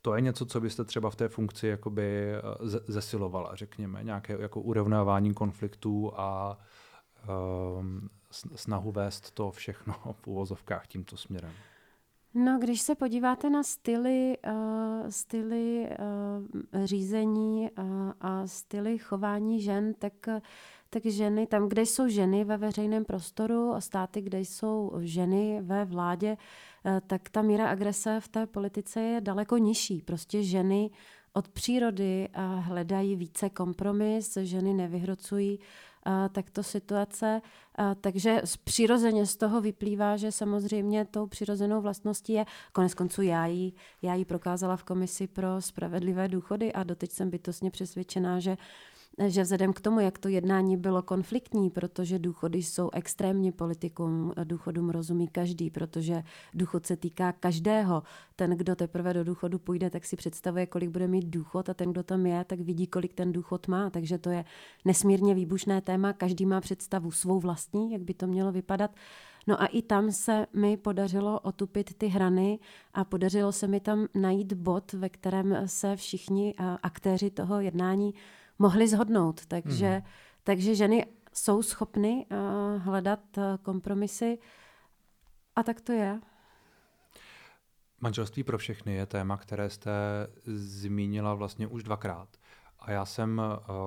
to 0.01 0.15
je 0.15 0.21
něco, 0.21 0.45
co 0.45 0.61
byste 0.61 0.83
třeba 0.83 1.09
v 1.09 1.15
té 1.15 1.27
funkci 1.27 1.67
jakoby 1.67 2.33
zesilovala, 2.87 3.55
řekněme, 3.55 4.03
nějaké 4.03 4.37
jako 4.39 4.61
urovnávání 4.61 5.33
konfliktů 5.33 6.11
a 6.15 6.57
um, 7.79 8.09
snahu 8.55 8.91
vést 8.91 9.31
to 9.31 9.51
všechno 9.51 9.93
v 10.21 10.27
uvozovkách 10.27 10.87
tímto 10.87 11.17
směrem? 11.17 11.51
No, 12.33 12.59
když 12.59 12.81
se 12.81 12.95
podíváte 12.95 13.49
na 13.49 13.63
styly, 13.63 14.37
uh, 14.47 15.09
styly 15.09 15.89
uh, 15.89 16.85
řízení 16.85 17.69
uh, 17.71 18.11
a 18.21 18.47
styly 18.47 18.97
chování 18.97 19.61
žen, 19.61 19.93
tak, 19.93 20.13
tak 20.89 21.05
ženy, 21.05 21.47
tam, 21.47 21.69
kde 21.69 21.81
jsou 21.81 22.07
ženy 22.07 22.43
ve 22.43 22.57
veřejném 22.57 23.05
prostoru 23.05 23.73
a 23.73 23.81
státy, 23.81 24.21
kde 24.21 24.39
jsou 24.39 24.91
ženy 24.99 25.61
ve 25.61 25.85
vládě, 25.85 26.37
uh, 26.85 26.99
tak 27.07 27.29
ta 27.29 27.41
míra 27.41 27.69
agrese 27.69 28.19
v 28.19 28.27
té 28.27 28.47
politice 28.47 29.01
je 29.01 29.21
daleko 29.21 29.57
nižší. 29.57 30.01
Prostě 30.01 30.43
ženy 30.43 30.89
od 31.33 31.49
přírody 31.49 32.29
hledají 32.59 33.15
více 33.15 33.49
kompromis, 33.49 34.37
ženy 34.41 34.73
nevyhrocují 34.73 35.59
takto 36.31 36.63
situace. 36.63 37.41
Takže 38.01 38.41
přirozeně 38.63 39.25
z 39.25 39.37
toho 39.37 39.61
vyplývá, 39.61 40.17
že 40.17 40.31
samozřejmě 40.31 41.05
tou 41.05 41.27
přirozenou 41.27 41.81
vlastností 41.81 42.33
je, 42.33 42.45
konec 42.73 42.93
konců 42.93 43.21
já 43.21 43.45
ji, 43.45 43.73
já 44.01 44.13
ji 44.13 44.25
prokázala 44.25 44.77
v 44.77 44.83
komisi 44.83 45.27
pro 45.27 45.61
spravedlivé 45.61 46.27
důchody 46.27 46.73
a 46.73 46.83
doteď 46.83 47.11
jsem 47.11 47.29
bytostně 47.29 47.71
přesvědčená, 47.71 48.39
že 48.39 48.57
že 49.27 49.43
vzhledem 49.43 49.73
k 49.73 49.81
tomu, 49.81 49.99
jak 49.99 50.17
to 50.17 50.27
jednání 50.27 50.77
bylo 50.77 51.01
konfliktní, 51.01 51.69
protože 51.69 52.19
důchody 52.19 52.63
jsou 52.63 52.89
extrémně 52.93 53.51
politikům, 53.51 54.33
důchodům 54.43 54.89
rozumí 54.89 55.27
každý, 55.27 55.69
protože 55.69 56.23
důchod 56.53 56.85
se 56.85 56.97
týká 56.97 57.31
každého. 57.31 58.03
Ten, 58.35 58.51
kdo 58.51 58.75
teprve 58.75 59.13
do 59.13 59.23
důchodu 59.23 59.59
půjde, 59.59 59.89
tak 59.89 60.05
si 60.05 60.15
představuje, 60.15 60.65
kolik 60.65 60.89
bude 60.89 61.07
mít 61.07 61.25
důchod 61.25 61.69
a 61.69 61.73
ten, 61.73 61.91
kdo 61.91 62.03
tam 62.03 62.25
je, 62.25 62.43
tak 62.43 62.59
vidí, 62.59 62.87
kolik 62.87 63.13
ten 63.13 63.31
důchod 63.31 63.67
má. 63.67 63.89
Takže 63.89 64.17
to 64.17 64.29
je 64.29 64.45
nesmírně 64.85 65.35
výbušné 65.35 65.81
téma. 65.81 66.13
Každý 66.13 66.45
má 66.45 66.61
představu 66.61 67.11
svou 67.11 67.39
vlastní, 67.39 67.91
jak 67.91 68.01
by 68.01 68.13
to 68.13 68.27
mělo 68.27 68.51
vypadat. 68.51 68.91
No 69.47 69.61
a 69.61 69.65
i 69.65 69.81
tam 69.81 70.11
se 70.11 70.47
mi 70.53 70.77
podařilo 70.77 71.39
otupit 71.39 71.93
ty 71.93 72.07
hrany 72.07 72.59
a 72.93 73.03
podařilo 73.03 73.51
se 73.51 73.67
mi 73.67 73.79
tam 73.79 74.07
najít 74.15 74.53
bod, 74.53 74.93
ve 74.93 75.09
kterém 75.09 75.57
se 75.65 75.95
všichni 75.95 76.53
aktéři 76.83 77.29
toho 77.29 77.59
jednání 77.59 78.13
mohli 78.59 78.87
zhodnout. 78.87 79.45
Takže, 79.45 79.89
hmm. 79.89 80.03
takže 80.43 80.75
ženy 80.75 81.05
jsou 81.33 81.61
schopny 81.61 82.25
uh, 82.31 82.81
hledat 82.81 83.37
uh, 83.37 83.43
kompromisy 83.61 84.37
a 85.55 85.63
tak 85.63 85.81
to 85.81 85.91
je. 85.91 86.19
Manželství 88.01 88.43
pro 88.43 88.57
všechny 88.57 88.93
je 88.93 89.05
téma, 89.05 89.37
které 89.37 89.69
jste 89.69 89.91
zmínila 90.55 91.33
vlastně 91.33 91.67
už 91.67 91.83
dvakrát. 91.83 92.29
A 92.79 92.91
já 92.91 93.05
jsem 93.05 93.41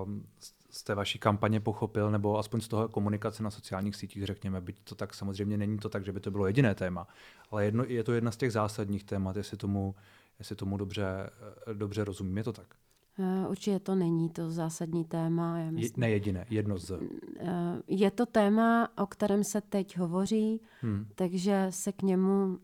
um, 0.05 0.27
z 0.71 0.83
té 0.83 0.95
vaší 0.95 1.19
kampaně 1.19 1.61
pochopil, 1.61 2.11
nebo 2.11 2.39
aspoň 2.39 2.61
z 2.61 2.69
toho 2.69 2.89
komunikace 2.89 3.43
na 3.43 3.51
sociálních 3.51 3.97
sítích, 3.97 4.27
řekněme, 4.27 4.61
byť 4.61 4.77
to 4.85 4.95
tak 4.95 5.15
samozřejmě 5.15 5.59
není 5.59 5.79
to 5.79 5.89
tak, 5.89 6.05
že 6.05 6.13
by 6.13 6.21
to 6.21 6.31
bylo 6.31 6.47
jediné 6.47 6.75
téma, 6.75 7.07
ale 7.51 7.65
jedno, 7.65 7.85
je 7.89 8.05
to 8.05 8.13
jedna 8.13 8.31
z 8.31 8.37
těch 8.37 8.53
zásadních 8.53 9.05
témat, 9.05 9.37
jestli 9.37 9.57
tomu, 9.57 9.95
jestli 10.39 10.57
tomu 10.57 10.77
dobře, 10.77 11.31
dobře 11.73 12.05
rozumím. 12.05 12.37
Je 12.37 12.45
to 12.45 12.53
tak? 12.53 12.75
Eh, 13.19 13.49
určitě 13.49 13.79
to 13.79 13.95
není 13.95 14.29
to 14.29 14.51
zásadní 14.51 15.05
téma. 15.05 15.59
Já 15.59 15.71
myslím, 15.71 16.03
je, 16.03 16.09
ne 16.09 16.11
jediné, 16.11 16.47
jedno 16.51 16.79
z. 16.79 16.91
Eh, 16.91 17.49
je 17.87 18.11
to 18.11 18.27
téma, 18.27 18.89
o 18.99 19.07
kterém 19.07 19.45
se 19.45 19.61
teď 19.61 19.99
hovoří, 19.99 20.61
hmm. 20.81 21.07
takže 21.15 21.67
se 21.71 21.93
k 21.93 22.03
němu 22.03 22.59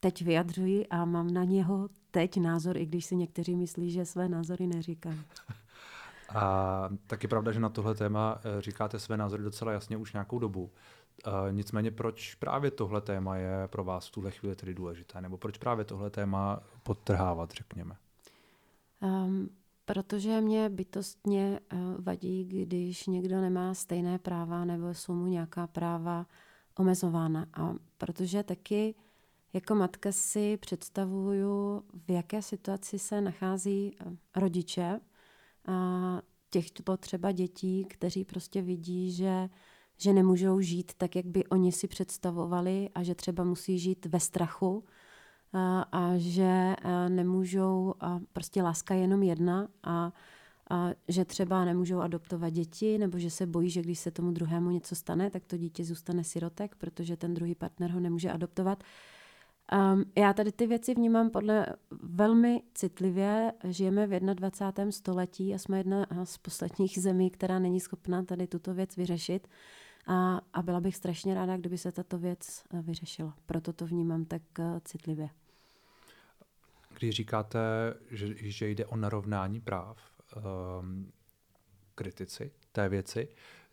teď 0.00 0.22
vyjadřuji 0.22 0.86
a 0.86 1.04
mám 1.04 1.30
na 1.30 1.44
něho 1.44 1.88
teď 2.10 2.36
názor, 2.40 2.76
i 2.76 2.86
když 2.86 3.04
si 3.04 3.16
někteří 3.16 3.56
myslí, 3.56 3.90
že 3.90 4.04
své 4.04 4.28
názory 4.28 4.66
neříkají. 4.66 5.20
A 6.34 6.88
taky 7.06 7.28
pravda, 7.28 7.52
že 7.52 7.60
na 7.60 7.68
tohle 7.68 7.94
téma 7.94 8.38
eh, 8.38 8.60
říkáte 8.60 8.98
své 8.98 9.16
názory 9.16 9.42
docela 9.42 9.72
jasně 9.72 9.96
už 9.96 10.12
nějakou 10.12 10.38
dobu. 10.38 10.70
Nicméně 11.50 11.90
proč 11.90 12.34
právě 12.34 12.70
tohle 12.70 13.00
téma 13.00 13.36
je 13.36 13.68
pro 13.68 13.84
vás 13.84 14.08
v 14.08 14.10
tuhle 14.10 14.30
chvíli 14.30 14.56
tedy 14.56 14.74
důležité? 14.74 15.20
Nebo 15.20 15.38
proč 15.38 15.58
právě 15.58 15.84
tohle 15.84 16.10
téma 16.10 16.60
podtrhávat, 16.82 17.50
řekněme? 17.50 17.96
Um, 19.00 19.50
Protože 19.86 20.40
mě 20.40 20.68
bytostně 20.68 21.60
eh, 21.60 21.76
vadí, 21.98 22.44
když 22.44 23.06
někdo 23.06 23.40
nemá 23.40 23.74
stejné 23.74 24.18
práva 24.18 24.64
nebo 24.64 24.94
jsou 24.94 25.14
mu 25.14 25.26
nějaká 25.26 25.66
práva 25.66 26.26
omezována. 26.78 27.46
A 27.54 27.74
protože 27.98 28.42
taky 28.42 28.94
jako 29.52 29.74
matka 29.74 30.12
si 30.12 30.56
představuju, 30.56 31.82
v 32.06 32.10
jaké 32.10 32.42
situaci 32.42 32.98
se 32.98 33.20
nachází 33.20 33.96
eh, 34.00 34.16
rodiče 34.40 35.00
a 35.66 36.20
těch 36.50 36.66
potřeba 36.84 37.32
dětí, 37.32 37.84
kteří 37.84 38.24
prostě 38.24 38.62
vidí, 38.62 39.12
že, 39.12 39.48
že 39.98 40.12
nemůžou 40.12 40.60
žít 40.60 40.92
tak, 40.96 41.16
jak 41.16 41.26
by 41.26 41.46
oni 41.46 41.72
si 41.72 41.88
představovali 41.88 42.90
a 42.94 43.02
že 43.02 43.14
třeba 43.14 43.44
musí 43.44 43.78
žít 43.78 44.06
ve 44.06 44.20
strachu, 44.20 44.84
a, 45.92 46.12
že 46.16 46.76
nemůžou, 47.08 47.94
a 48.00 48.20
prostě 48.32 48.62
láska 48.62 48.94
je 48.94 49.00
jenom 49.00 49.22
jedna 49.22 49.68
a, 49.82 50.12
a 50.70 50.90
že 51.08 51.24
třeba 51.24 51.64
nemůžou 51.64 52.00
adoptovat 52.00 52.52
děti, 52.52 52.98
nebo 52.98 53.18
že 53.18 53.30
se 53.30 53.46
bojí, 53.46 53.70
že 53.70 53.82
když 53.82 53.98
se 53.98 54.10
tomu 54.10 54.30
druhému 54.30 54.70
něco 54.70 54.94
stane, 54.94 55.30
tak 55.30 55.44
to 55.44 55.56
dítě 55.56 55.84
zůstane 55.84 56.24
sirotek, 56.24 56.74
protože 56.76 57.16
ten 57.16 57.34
druhý 57.34 57.54
partner 57.54 57.90
ho 57.90 58.00
nemůže 58.00 58.32
adoptovat. 58.32 58.84
Um, 59.72 60.04
já 60.18 60.32
tady 60.32 60.52
ty 60.52 60.66
věci 60.66 60.94
vnímám 60.94 61.30
podle 61.30 61.66
velmi 62.02 62.62
citlivě. 62.74 63.52
Žijeme 63.64 64.06
v 64.06 64.20
21. 64.20 64.92
století 64.92 65.54
a 65.54 65.58
jsme 65.58 65.78
jedna 65.78 66.06
z 66.24 66.38
posledních 66.38 66.98
zemí, 66.98 67.30
která 67.30 67.58
není 67.58 67.80
schopná 67.80 68.22
tady 68.22 68.46
tuto 68.46 68.74
věc 68.74 68.96
vyřešit. 68.96 69.48
A, 70.06 70.40
a 70.52 70.62
byla 70.62 70.80
bych 70.80 70.96
strašně 70.96 71.34
ráda, 71.34 71.56
kdyby 71.56 71.78
se 71.78 71.92
tato 71.92 72.18
věc 72.18 72.62
eh, 72.74 72.82
vyřešila. 72.82 73.34
Proto 73.46 73.72
to 73.72 73.86
vnímám 73.86 74.24
tak 74.24 74.42
eh, 74.58 74.80
citlivě. 74.84 75.28
Když 76.98 77.14
říkáte, 77.14 77.60
že, 78.10 78.34
že 78.36 78.68
jde 78.68 78.86
o 78.86 78.96
narovnání 78.96 79.60
práv, 79.60 79.98
um, 80.80 81.12
kritici 81.94 82.52
té 82.72 82.88
věci 82.88 83.28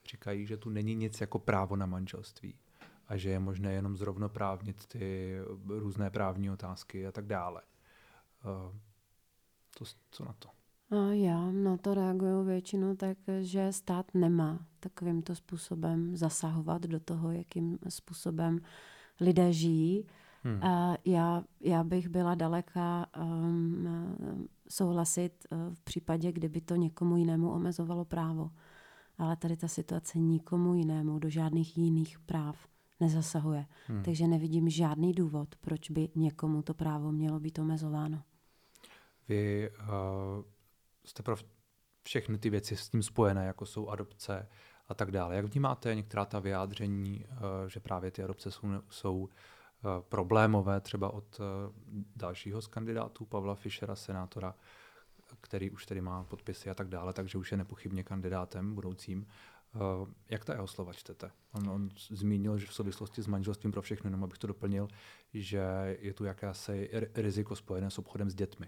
říkají, 0.06 0.46
že 0.46 0.58
tu 0.58 0.70
není 0.70 0.96
nic 0.96 1.22
jako 1.22 1.40
právo 1.40 1.76
na 1.76 1.86
manželství 1.86 2.56
a 3.08 3.18
že 3.18 3.30
je 3.30 3.40
možné 3.40 3.74
jenom 3.74 3.98
zrovnoprávnit 3.98 4.86
ty 4.86 5.38
různé 5.68 6.10
právní 6.10 6.52
otázky 6.52 7.08
a 7.08 7.12
tak 7.12 7.28
dále. 7.28 7.62
Uh, 8.46 8.76
to, 9.78 9.86
co 10.12 10.26
na 10.26 10.36
to? 10.40 10.50
Já 11.12 11.52
na 11.52 11.78
to 11.78 11.94
reaguju 11.94 12.44
většinou 12.44 12.96
tak, 12.96 13.18
že 13.42 13.74
stát 13.74 14.06
nemá 14.14 14.68
takovýmto 14.80 15.36
způsobem 15.36 16.18
zasahovat 16.18 16.82
do 16.82 17.00
toho, 17.00 17.32
jakým 17.32 17.80
způsobem 17.90 18.60
lidé 19.20 19.54
žijí. 19.54 20.08
Hmm. 20.44 20.60
Já, 21.06 21.44
já 21.60 21.84
bych 21.84 22.10
byla 22.10 22.36
daleka 22.36 23.06
um, 23.22 24.48
souhlasit 24.70 25.46
uh, 25.52 25.74
v 25.74 25.82
případě, 25.82 26.32
kdyby 26.32 26.62
to 26.62 26.76
někomu 26.76 27.18
jinému 27.18 27.52
omezovalo 27.52 28.06
právo. 28.06 28.52
Ale 29.18 29.36
tady 29.36 29.58
ta 29.58 29.68
situace 29.68 30.20
nikomu 30.20 30.74
jinému 30.74 31.20
do 31.20 31.30
žádných 31.30 31.78
jiných 31.78 32.20
práv 32.20 32.68
nezasahuje. 33.00 33.66
Hmm. 33.88 34.04
Takže 34.04 34.28
nevidím 34.28 34.70
žádný 34.70 35.14
důvod, 35.14 35.56
proč 35.56 35.90
by 35.90 36.10
někomu 36.16 36.62
to 36.62 36.74
právo 36.74 37.12
mělo 37.12 37.40
být 37.40 37.60
omezováno. 37.60 38.22
Vy 39.28 39.70
uh, 39.70 39.86
jste 41.06 41.24
pro 41.24 41.36
všechny 42.04 42.38
ty 42.38 42.50
věci 42.50 42.76
s 42.76 42.90
tím 42.90 43.04
spojené, 43.04 43.46
jako 43.46 43.66
jsou 43.66 43.88
adopce 43.88 44.48
a 44.88 44.94
tak 44.94 45.12
dále. 45.12 45.36
Jak 45.36 45.46
vnímáte 45.46 45.96
některá 45.96 46.26
ta 46.26 46.40
vyjádření, 46.40 47.26
uh, 47.26 47.68
že 47.68 47.80
právě 47.80 48.12
ty 48.12 48.24
adopce 48.24 48.52
jsou, 48.52 48.68
jsou 48.90 49.30
Eh, 49.30 49.63
problémové, 50.10 50.82
třeba 50.82 51.14
od 51.14 51.40
eh, 51.40 51.44
dalšího 52.16 52.62
z 52.62 52.68
kandidátů, 52.68 53.26
Pavla 53.26 53.56
Fischera, 53.56 53.96
senátora, 53.96 54.56
který 55.42 55.70
už 55.72 55.86
tedy 55.86 56.02
má 56.02 56.24
podpisy 56.24 56.70
a 56.70 56.74
tak 56.74 56.88
dále, 56.88 57.14
takže 57.14 57.38
už 57.38 57.52
je 57.52 57.58
nepochybně 57.58 58.04
kandidátem 58.04 58.76
budoucím. 58.76 59.28
Eh, 59.76 59.80
jak 60.30 60.46
ta 60.46 60.54
jeho 60.54 60.68
slova 60.68 60.94
čtete? 60.94 61.32
On, 61.52 61.70
on 61.70 61.90
zmínil, 62.10 62.58
že 62.58 62.68
v 62.68 62.74
souvislosti 62.74 63.22
s 63.22 63.28
manželstvím 63.28 63.72
pro 63.72 63.82
všechny, 63.82 64.08
jenom 64.08 64.24
abych 64.24 64.38
to 64.38 64.48
doplnil, 64.48 64.88
že 65.34 65.98
je 66.00 66.14
tu 66.14 66.26
jakési 66.26 66.90
riziko 67.16 67.56
spojené 67.56 67.92
s 67.92 68.00
obchodem 68.00 68.30
s 68.30 68.36
dětmi. 68.36 68.68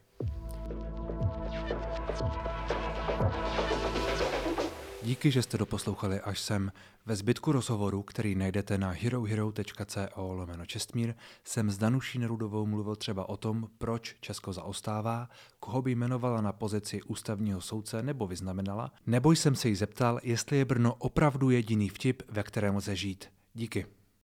Díky, 5.05 5.31
že 5.31 5.41
jste 5.41 5.57
doposlouchali 5.57 6.21
až 6.21 6.39
sem. 6.39 6.71
Ve 7.05 7.15
zbytku 7.15 7.51
rozhovoru, 7.51 8.03
který 8.03 8.35
najdete 8.35 8.77
na 8.77 8.89
herohero.co 8.89 10.33
lomeno 10.33 10.65
Čestmír, 10.65 11.13
jsem 11.43 11.69
s 11.69 11.77
Danuší 11.77 12.19
Nerudovou 12.19 12.65
mluvil 12.65 12.95
třeba 12.95 13.29
o 13.29 13.37
tom, 13.37 13.67
proč 13.77 14.15
Česko 14.21 14.53
zaostává, 14.53 15.29
koho 15.59 15.81
by 15.81 15.91
jmenovala 15.91 16.41
na 16.41 16.53
pozici 16.53 17.01
ústavního 17.03 17.61
soudce 17.61 18.03
nebo 18.03 18.27
vyznamenala, 18.27 18.91
nebo 19.05 19.31
jsem 19.31 19.55
se 19.55 19.69
jí 19.69 19.75
zeptal, 19.75 20.19
jestli 20.23 20.57
je 20.57 20.65
Brno 20.65 20.93
opravdu 20.93 21.49
jediný 21.49 21.89
vtip, 21.89 22.23
ve 22.29 22.43
kterém 22.43 22.75
lze 22.75 22.95
žít. 22.95 23.25
Díky. 23.53 23.85